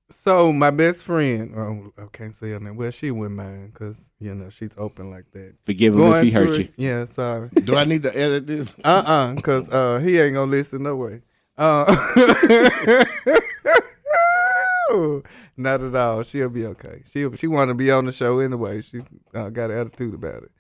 [0.10, 2.78] So my best friend, oh, I can't say her name.
[2.78, 5.54] Well, she wouldn't mind because you know she's open like that.
[5.64, 6.70] Forgive him if he hurt you.
[6.78, 7.50] Yeah, sorry.
[7.50, 8.74] Do I need to edit this?
[8.84, 11.22] Uh uh because uh, he ain't gonna listen no way.
[11.58, 11.86] Uh,
[15.58, 16.24] not at all.
[16.24, 17.04] She'll be okay.
[17.12, 18.82] She she want to be on the show anyway.
[18.82, 19.02] She
[19.34, 20.52] uh, got an attitude about it.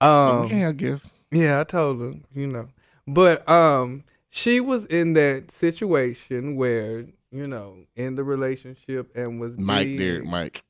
[0.00, 1.10] Um, okay, I guess.
[1.30, 2.68] Yeah, I told her, you know.
[3.06, 9.58] But um she was in that situation where, you know, in the relationship and was
[9.58, 10.62] Mike, being, there, Mike.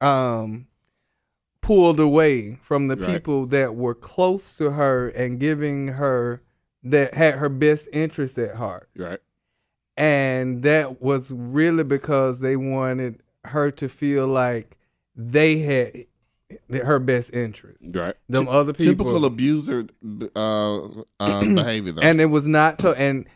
[0.00, 0.66] um
[1.62, 3.14] pulled away from the Right.
[3.14, 6.42] people that were close to her and giving her
[6.84, 8.88] that had her best interest at heart.
[8.96, 9.18] Right.
[9.96, 14.76] And that was really because they wanted her to feel like
[15.16, 16.06] they had
[16.70, 17.78] her best interest.
[17.82, 18.14] Right.
[18.28, 19.86] Them other people Typical abuser
[20.36, 20.82] uh,
[21.20, 22.02] um, behavior, though.
[22.02, 23.26] and it was not to, and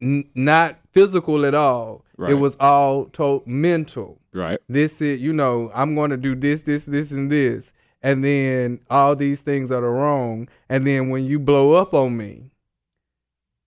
[0.00, 2.04] n- not physical at all.
[2.16, 2.32] Right.
[2.32, 4.20] It was all to mental.
[4.32, 4.58] Right.
[4.68, 7.72] This is you know I'm going to do this, this, this, and this,
[8.02, 12.16] and then all these things that are wrong, and then when you blow up on
[12.16, 12.49] me,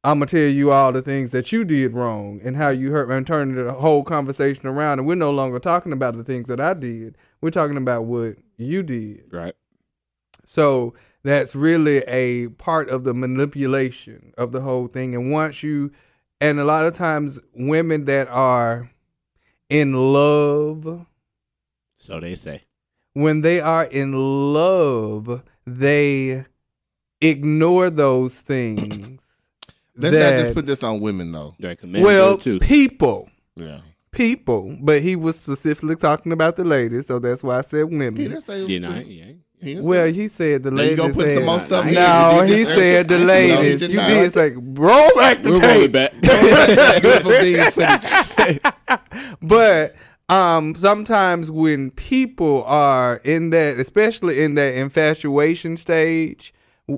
[0.06, 3.10] I'm gonna tell you all the things that you did wrong and how you hurt
[3.10, 5.00] and turn the whole conversation around.
[5.00, 7.18] And we're no longer talking about the things that I did.
[7.40, 9.24] We're talking about what you did.
[9.32, 9.56] Right.
[10.46, 10.94] So
[11.24, 15.16] that's really a part of the manipulation of the whole thing.
[15.16, 15.92] And once you,
[16.42, 18.92] and a lot of times women that are
[19.70, 21.06] in love,
[21.98, 22.64] So they say.
[23.14, 26.44] when they are in love, they
[27.22, 29.20] ignore those things.
[29.96, 31.56] Let's not just put this on women though.
[31.62, 31.80] Right.
[31.80, 32.60] 'cause men well, too.
[32.60, 33.80] people, Yeah.
[34.12, 38.16] people, but he was specifically talking about the ladies, so that's why I said women.
[38.16, 38.66] He didn't say.
[38.66, 39.26] You know, yeah.
[39.62, 41.00] He Well, he said the Now you ladies.
[41.00, 41.94] gonna put said, some more stuff in.
[41.94, 43.26] No, You did he this said the earlier.
[43.28, 43.80] No, he ladies.
[43.80, 44.08] did you not.
[44.10, 45.84] did say roll back the We'll roll tape.
[45.84, 47.02] it back.
[47.02, 48.60] Beautiful being footage.
[49.42, 49.96] but
[50.30, 56.54] um sometimes when people are in that especially in that infatuation stage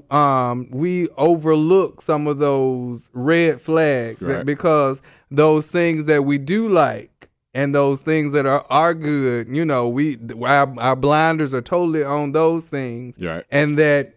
[0.10, 4.46] um we overlook some of those red flags Right.
[4.46, 9.64] because those things that we do like and those things that are are good you
[9.64, 13.44] know we our, our blinders are totally on those things right.
[13.52, 14.16] and that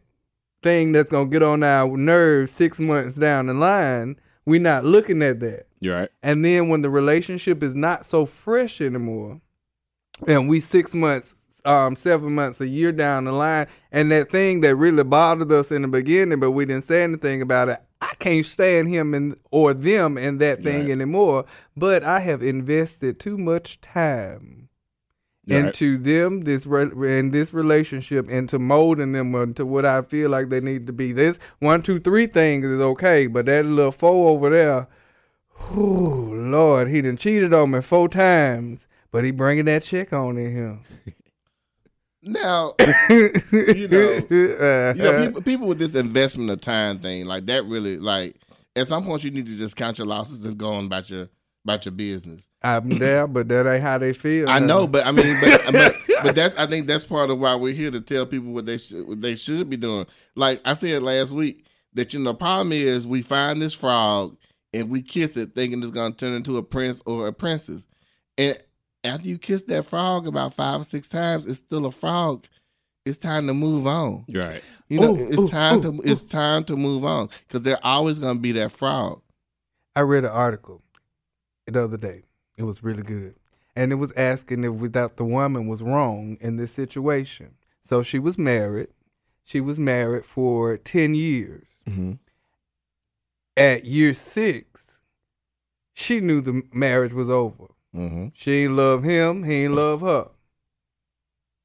[0.62, 4.16] thing that's gonna get on our nerves six months down the line
[4.46, 6.08] we're not looking at that You're right.
[6.22, 9.40] and then when the relationship is not so fresh anymore,
[10.26, 11.34] and we six months,
[11.68, 15.70] um, seven months, a year down the line, and that thing that really bothered us
[15.70, 17.78] in the beginning, but we didn't say anything about it.
[18.00, 20.90] I can't stand him and or them in that thing Right.
[20.92, 21.44] anymore.
[21.76, 24.68] But I have invested too much time
[25.44, 25.66] You're right.
[25.68, 30.48] into them this re- in this relationship into molding them into what I feel like
[30.48, 31.12] they need to be.
[31.12, 34.86] This one, two, three things is okay, but that little four over there,
[35.72, 40.38] whew, Lord, he done cheated on me four times, but he bringing that check on
[40.38, 40.80] in him.
[42.22, 42.74] Now,
[43.10, 45.26] you know, you know, uh-huh.
[45.26, 48.36] people, people with this investment of time thing, like that, really, like
[48.74, 51.28] at some point, you need to just count your losses and go on about your
[51.64, 52.48] about your business.
[52.62, 54.50] I'm there, but that ain't how they feel.
[54.50, 57.54] I know, but I mean, but, but but that's I think that's part of why
[57.54, 60.06] we're here to tell people what they should what they should be doing.
[60.34, 64.36] Like I said last week, that you know, the problem is we find this frog
[64.74, 67.86] and we kiss it, thinking it's gonna turn into a prince or a princess,
[68.36, 68.58] and
[69.05, 72.46] after you kiss that frog about five or six times, it's still a frog.
[73.05, 74.24] It's time to move on.
[74.28, 74.62] Right.
[74.88, 77.84] You know, Ooh, it's ooh, time ooh, to it's time to move on because they're
[77.84, 79.22] always gonna be that frog.
[79.96, 80.82] I read an article
[81.66, 82.24] the other day.
[82.57, 83.34] It was really good.
[83.76, 87.55] And it was asking if without the woman was wrong in this situation.
[87.82, 88.88] So she was married.
[89.44, 91.82] She was married for 10 years.
[91.88, 92.14] Mm-hmm.
[93.57, 95.01] At year six,
[95.94, 97.68] she knew the marriage was over.
[97.99, 98.28] Mm-hmm.
[98.32, 100.28] She ain't love him, he ain't love her.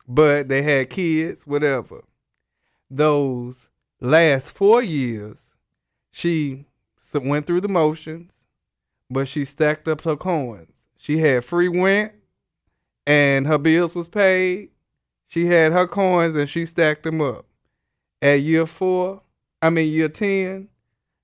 [0.07, 2.03] But they had kids, whatever.
[2.89, 3.69] Those
[4.01, 5.53] last four years,
[6.11, 6.65] she
[7.13, 8.43] went through the motions,
[9.11, 10.73] but she stacked up her coins.
[10.97, 12.13] She had free rent,
[13.05, 14.69] and her bills was paid.
[15.27, 17.45] She had her coins, and she stacked them up.
[18.21, 19.21] At year four,
[19.61, 20.69] I mean year ten,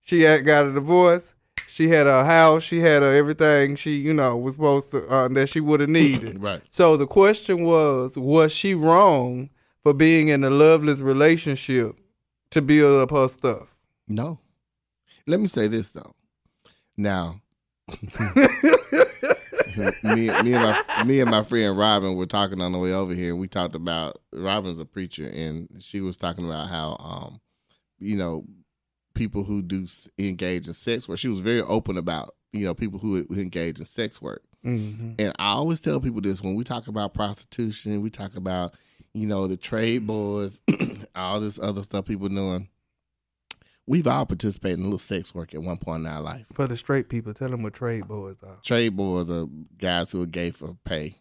[0.01, 1.33] she had got a divorce.
[1.69, 2.63] She had a house.
[2.63, 5.89] She had her everything she, you know, was supposed to uh, that she would have
[6.01, 6.41] needed.
[6.41, 6.61] Right.
[6.69, 9.49] So the question was, was she wrong
[9.83, 11.95] for being in a loveless relationship
[12.51, 13.67] to build up her stuff?
[14.07, 14.39] No.
[15.27, 16.13] Let me say this though.
[16.97, 17.41] Now,
[20.03, 23.13] me, me and my me and my friend Robin were talking on the way over
[23.13, 23.35] here.
[23.35, 27.41] We talked about Robin's a preacher, and she was talking about how, um,
[27.99, 28.43] you know,
[29.19, 29.85] people who do
[30.17, 31.19] engage in sex work.
[31.19, 34.41] She was very open about you know people who, engage in sex work.
[34.63, 38.73] hmm And I always tell people this when we talk about prostitution, we talk about,
[39.13, 40.59] you know, the trade boys,
[41.15, 42.69] all this other stuff people doing.
[43.85, 46.45] We've all participated in a little sex work at one point in our life.
[46.53, 48.57] For the straight people, tell them what trade boys are.
[48.63, 49.47] Trade boys are
[49.77, 51.15] guys who are gay for pay,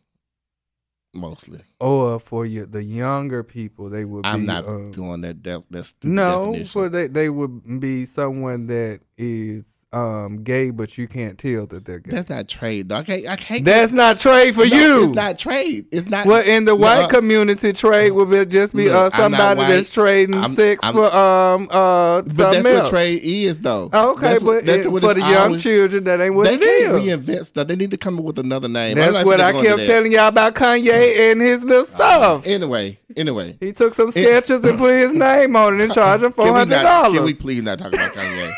[1.14, 1.60] mostly.
[1.80, 4.46] Or for you, the younger people, they would I'm be.
[4.46, 6.66] not um, going that def- that stupid no, definition.
[6.66, 11.86] for they they would be someone that is um gay, but you can't tell that
[11.86, 12.10] they're gay.
[12.14, 12.90] That's not trade.
[12.90, 12.96] Though.
[12.96, 13.26] I can't.
[13.26, 13.64] I can't.
[13.64, 15.04] That's not trade for No, you.
[15.04, 15.86] It's not trade.
[15.90, 16.26] It's not.
[16.26, 19.60] Well, in the No, white uh, community, trade would be just be Look, uh, somebody
[19.62, 22.82] that's trading I'm- sex I'm- for um uh but that's else.
[22.82, 23.88] what trade is, though.
[23.92, 26.34] Oh, okay, That's what- but that's it- what for the young always- children, that ain't
[26.34, 27.26] what they it can't is.
[27.38, 27.66] reinvent stuff.
[27.66, 28.96] They need to come up with another name.
[28.98, 32.46] That's not what I kept telling y'all about Kanye and his little stuff.
[32.46, 33.56] Anyway, anyway.
[33.58, 36.52] he took some sketches and put his name on it and charged him four Can
[36.54, 36.74] we hundred?
[36.82, 37.38] Can we dollars.
[37.40, 38.52] please not talk about Kanye?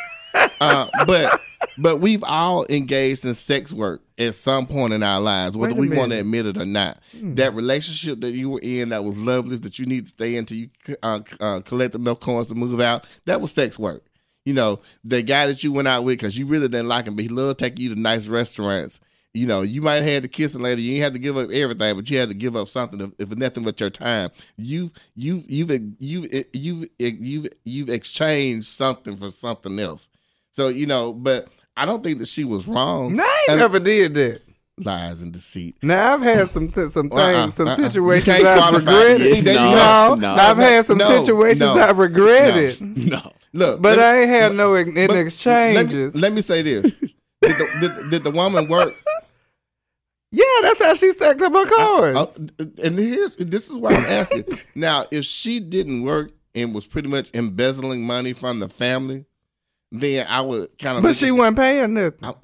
[0.61, 1.41] Uh, but
[1.79, 5.89] but we've all engaged in sex work at some point in our lives, whether we
[5.89, 6.17] want to.
[6.17, 6.21] Hmm.
[6.21, 6.99] admit it or not.
[7.15, 10.41] That relationship that you were in that was loveless, that you need to stay in
[10.41, 10.71] until you
[11.03, 14.05] uh, uh, collect enough coins to move out, that was sex work.
[14.45, 17.15] You know, the guy that you went out with because you really didn't like him,
[17.15, 19.01] but he loved taking you to nice restaurants.
[19.33, 20.81] You know, you might have had the kissing later.
[20.81, 23.13] You ain't had to give up everything, but you had to give up something, if,
[23.19, 24.31] if nothing but your time.
[24.57, 25.71] You've you've you've
[26.01, 30.09] you've you've you've you've exchanged something for something else.
[30.53, 33.15] So you know, but I don't think that she was wrong.
[33.17, 34.43] No, I ain't And- never did that.
[34.83, 35.77] Lies and deceit.
[35.83, 37.77] Now I've had some th- some uh-uh, things, Uh-uh, some uh-uh.
[37.77, 38.91] You situations can't I've qualify.
[38.93, 39.37] regretted.
[39.37, 40.15] See, there no.
[40.15, 40.33] No.
[40.35, 43.33] I've had some No, situations no, I've regretted, No.
[43.53, 46.15] Look, but me- I ain't had no in, in but exchanges.
[46.15, 48.95] Let me, let me say this: did the, did, did the woman work?
[50.33, 52.41] yeah, that's how she stacked up her cards.
[52.83, 54.45] And here's this is why I'm asking.
[54.75, 59.27] now, if she didn't work and was pretty much embezzling money from the family,
[59.93, 61.03] then I would kind of.
[61.03, 62.19] but she wasn't paying nothing.
[62.23, 62.35] I,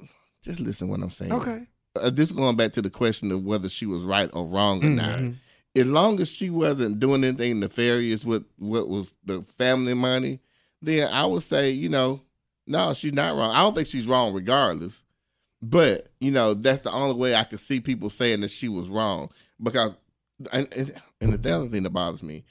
[0.43, 1.31] just listen to what I'm saying.
[1.31, 1.67] Okay.
[1.95, 4.89] Uh, this going back to the question of whether she was right or wrong or
[4.89, 5.19] not.
[5.19, 5.35] Mhm.
[5.75, 10.39] As long as she wasn't doing anything nefarious with what was the family money,
[10.81, 12.21] then I would say, you know,
[12.65, 13.51] no, she's not wrong.
[13.51, 15.03] I don't think she's wrong regardless.
[15.61, 18.89] But, you know, that's the only way I could see people saying that she was
[18.89, 19.29] wrong.
[19.61, 19.95] Because,
[20.51, 20.67] and,
[21.19, 22.43] and, the other thing that bothers me,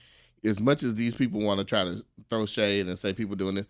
[0.44, 3.59] as much as these people want to try to throw shade and say people doing
[3.59, 3.66] it,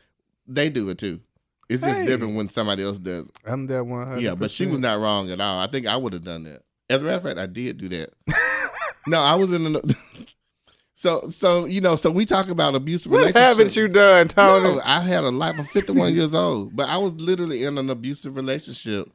[0.46, 1.20] they do it too.
[1.68, 2.06] It's just Hey.
[2.06, 3.36] different when somebody else does it.
[3.44, 4.22] I'm that one hundred.
[4.22, 5.58] Yeah, but she was not wrong at all.
[5.58, 6.62] I think I would have done that.
[6.88, 8.10] As a matter of fact, I did do that.
[9.08, 9.96] no, I was in the.
[10.94, 13.46] so so you know so we talk about abusive What relationships.
[13.58, 14.76] haven't you done, Tony?
[14.76, 17.90] No, I had a life of 51 years old, but I was literally in an
[17.90, 19.10] abusive relationship.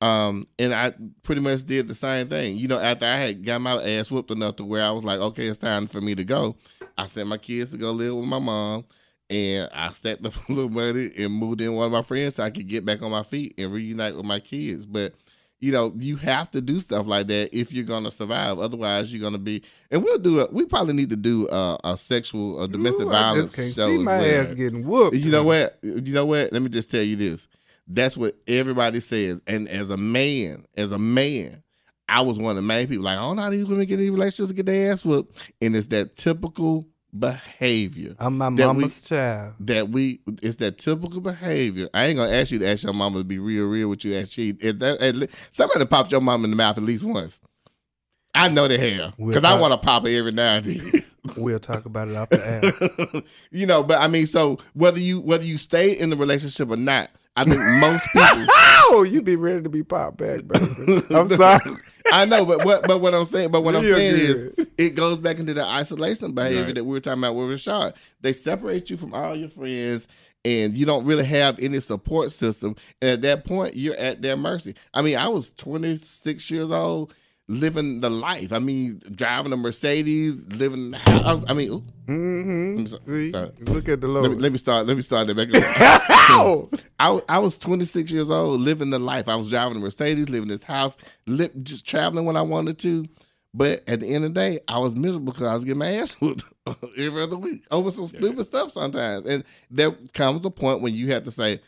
[0.00, 2.56] Um, and I pretty much did the same thing.
[2.56, 5.20] You know, after I had got my ass whooped enough to where I was like,
[5.20, 6.56] okay, it's time for me to go.
[6.98, 8.84] I sent my kids to go live with my mom,
[9.30, 12.36] and I stacked up a little money and moved in with one of my friends
[12.36, 14.86] so I could get back on my feet and reunite with my kids.
[14.86, 15.14] But
[15.62, 18.58] you know, you have to do stuff like that if you're gonna survive.
[18.58, 19.62] Otherwise, you're gonna be.
[19.92, 20.52] And we'll do it.
[20.52, 23.74] We probably need to do a, a sexual, a domestic Ooh, I violence just can't
[23.74, 24.46] show see my well.
[24.48, 25.16] ass getting whooped.
[25.16, 25.78] You know what?
[25.82, 26.52] You know what?
[26.52, 27.46] Let me just tell you this.
[27.86, 29.40] That's what everybody says.
[29.46, 31.62] And as a man, as a man,
[32.08, 33.94] I was one of the main people like, I don't know how these women get
[33.94, 35.52] in these relationships and get their ass whooped.
[35.62, 39.54] And it's that typical behavior I'm my that we- mama's child.
[39.60, 41.88] that we it's that typical behavior.
[41.92, 44.16] I ain't gonna ask you to ask your mama to be real, real with you.
[44.16, 47.04] And she, if that, at le- somebody popped your mama in the mouth at least
[47.04, 47.40] once.
[48.34, 51.04] I know they have We'll because I want to pop her every now and then.
[51.36, 52.36] We'll talk about it after.
[52.36, 56.68] the you know, but I mean, so whether you whether you stay in the relationship
[56.68, 58.46] or not, I think most people.
[58.90, 61.02] oh, you be ready to be popped back, baby.
[61.10, 61.76] I'm sorry.
[62.12, 64.58] I know, but what but what I'm saying, but what I'm Real saying good.
[64.58, 66.74] is, it goes back into the isolation behavior Right.
[66.74, 67.94] that we were talking about with Rashad.
[68.20, 70.08] They separate you from all your friends,
[70.44, 72.76] and you don't really have any support system.
[73.00, 74.74] And at that point, you're at their mercy.
[74.92, 77.14] I mean, I was 26 years old.
[77.48, 78.52] Living the life.
[78.52, 81.44] I mean, driving a Mercedes, living in the house.
[81.48, 82.84] I mean, ooh, Mm-hmm.
[82.86, 83.30] So- See,
[83.72, 84.86] look at the let me, let me start.
[84.86, 85.48] Let me start that back.
[87.00, 89.28] I, I was 26 years old, living the life.
[89.28, 93.06] I was driving a Mercedes, living this house, li- just traveling when I wanted to.
[93.54, 95.92] But at the end of the day, I was miserable because I was getting my
[95.92, 96.44] ass whooped
[96.96, 99.26] every other week over some stupid stuff sometimes.
[99.26, 101.60] And there comes a point when you have to say,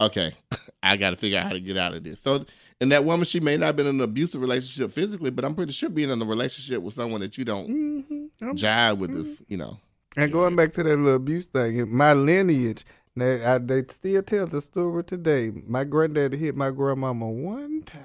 [0.00, 0.32] okay,
[0.82, 2.20] I got to figure out how to get out of this.
[2.20, 2.44] So,
[2.84, 5.54] and that woman, she may not have been in an abusive relationship physically, but I'm
[5.54, 8.28] pretty sure being in a relationship with someone that you don't Mhm.
[8.42, 9.78] I'm- jive with is, you know.
[10.16, 12.84] And going back to that little abuse thing, in my lineage,
[13.16, 15.50] they, I, they still tell the story today.
[15.66, 18.02] My granddaddy hit my grandmama one time,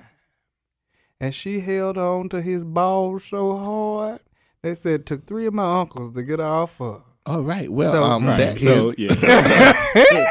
[1.19, 4.21] and she held on to his balls so hard.
[4.61, 7.01] They said it took three of my uncles to get her off her.
[7.29, 7.69] All right.
[7.69, 8.37] Well, So- um, Right.
[8.37, 9.09] that is so yeah,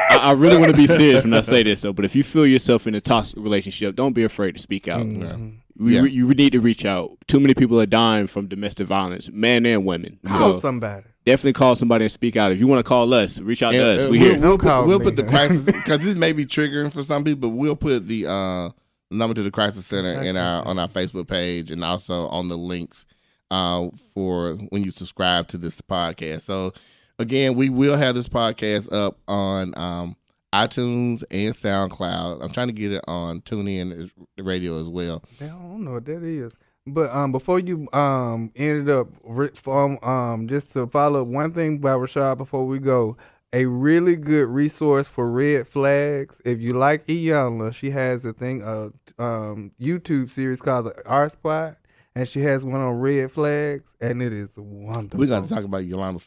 [0.09, 1.93] I, I really want to be serious when I say this, though.
[1.93, 5.05] But if you feel yourself in a toxic relationship, don't be afraid to speak out.
[5.05, 5.57] Mhm.
[5.77, 6.01] We, Yeah.
[6.01, 7.11] we- you need to reach out.
[7.27, 10.19] Too many people are dying from domestic violence, men and women.
[10.27, 11.05] Call So somebody.
[11.25, 12.51] definitely call somebody and speak out.
[12.51, 14.01] If you want to call us, reach out to us.
[14.05, 14.39] uh, we we'll, here.
[14.41, 17.49] we'll call put, we'll put the crisis because this may be triggering for some people.
[17.49, 18.69] But we'll put the uh,
[19.09, 22.57] number to the crisis center in our on our Facebook page and also on the
[22.57, 23.05] links
[23.51, 26.41] uh, for when you subscribe to this podcast.
[26.41, 26.73] So
[27.17, 30.15] again, we will have this podcast up on um,
[30.53, 32.43] iTunes and SoundCloud.
[32.43, 35.23] I'm trying to get it on TuneIn radio as well.
[35.41, 36.57] I don't know what that is.
[36.87, 39.09] But um, before you um ended up
[39.55, 43.15] from um just to follow up one thing by Rashad before we go,
[43.53, 46.41] a really good resource for red flags.
[46.45, 51.29] If you like Iyanla, she has a thing a um YouTube series called the R
[51.29, 51.77] Spot,
[52.19, 55.17] and she has one on red flags, and it is wonderful.
[55.17, 56.19] We're gonna talk about Yolanda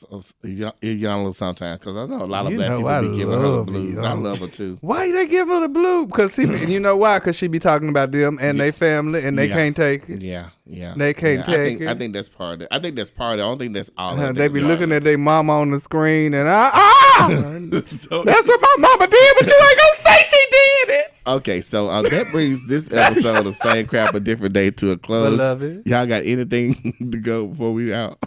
[0.80, 3.50] Yolanda sometimes because I know a lot of You black people I be giving her
[3.58, 3.98] the blues.
[3.98, 4.78] I love her too.
[4.80, 6.06] Why they give her the blue?
[6.06, 7.18] Because she, you know why?
[7.18, 9.54] Because she be talking about them and their family, and they Yeah.
[9.54, 10.22] can't take it.
[10.22, 10.94] Yeah, yeah.
[10.96, 11.88] They can't yeah, I take think, it.
[11.88, 12.68] I think that's part of it.
[12.70, 13.42] I think that's part of it.
[13.42, 14.18] I don't think that's all.
[14.18, 14.36] Uh, of it.
[14.36, 17.28] they be looking at their mama on the screen, and I, ah.
[17.82, 21.14] So- that's what my mama did, but you ain't say she did it.
[21.26, 24.96] Okay, so uh, that brings this episode of Same Crap a Different Day to a
[24.98, 25.30] close.
[25.30, 25.82] Beloved.
[25.86, 28.18] Y'all got anything to go before we out?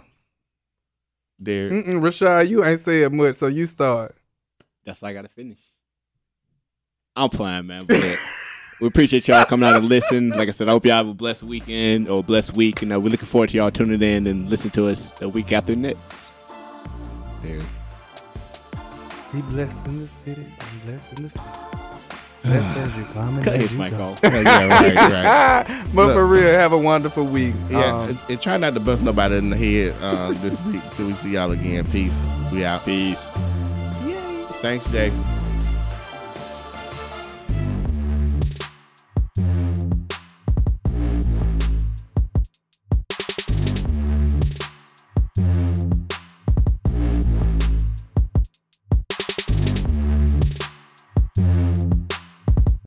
[1.38, 1.70] There.
[1.70, 4.16] Mm-mm, Rashad, you ain't said much, so you start.
[4.86, 5.58] That's why I gotta finish.
[7.14, 7.84] I'm playing, man.
[7.86, 8.18] But
[8.80, 10.30] we appreciate y'all coming out and listen.
[10.30, 12.82] Like I said, I hope y'all have a blessed weekend or a blessed week.
[12.82, 15.52] And uh, we're looking forward to y'all tuning in and listen to us the week
[15.52, 16.32] after next.
[17.40, 17.60] There.
[19.36, 21.48] Be blessed in the cities and blessed in the fields.
[22.42, 24.02] Blessed as you come and Cut as his you mic go.
[24.02, 24.20] off.
[24.22, 25.86] yeah, right, right.
[25.94, 27.54] but for real, have a wonderful week.
[27.68, 30.80] Yeah, Um, and, and try not to bust nobody in the head uh, this week
[30.94, 31.84] till we see y'all again.
[31.90, 32.26] Peace.
[32.50, 32.86] We out.
[32.86, 33.28] Peace.
[34.62, 35.12] Thanks, Jay.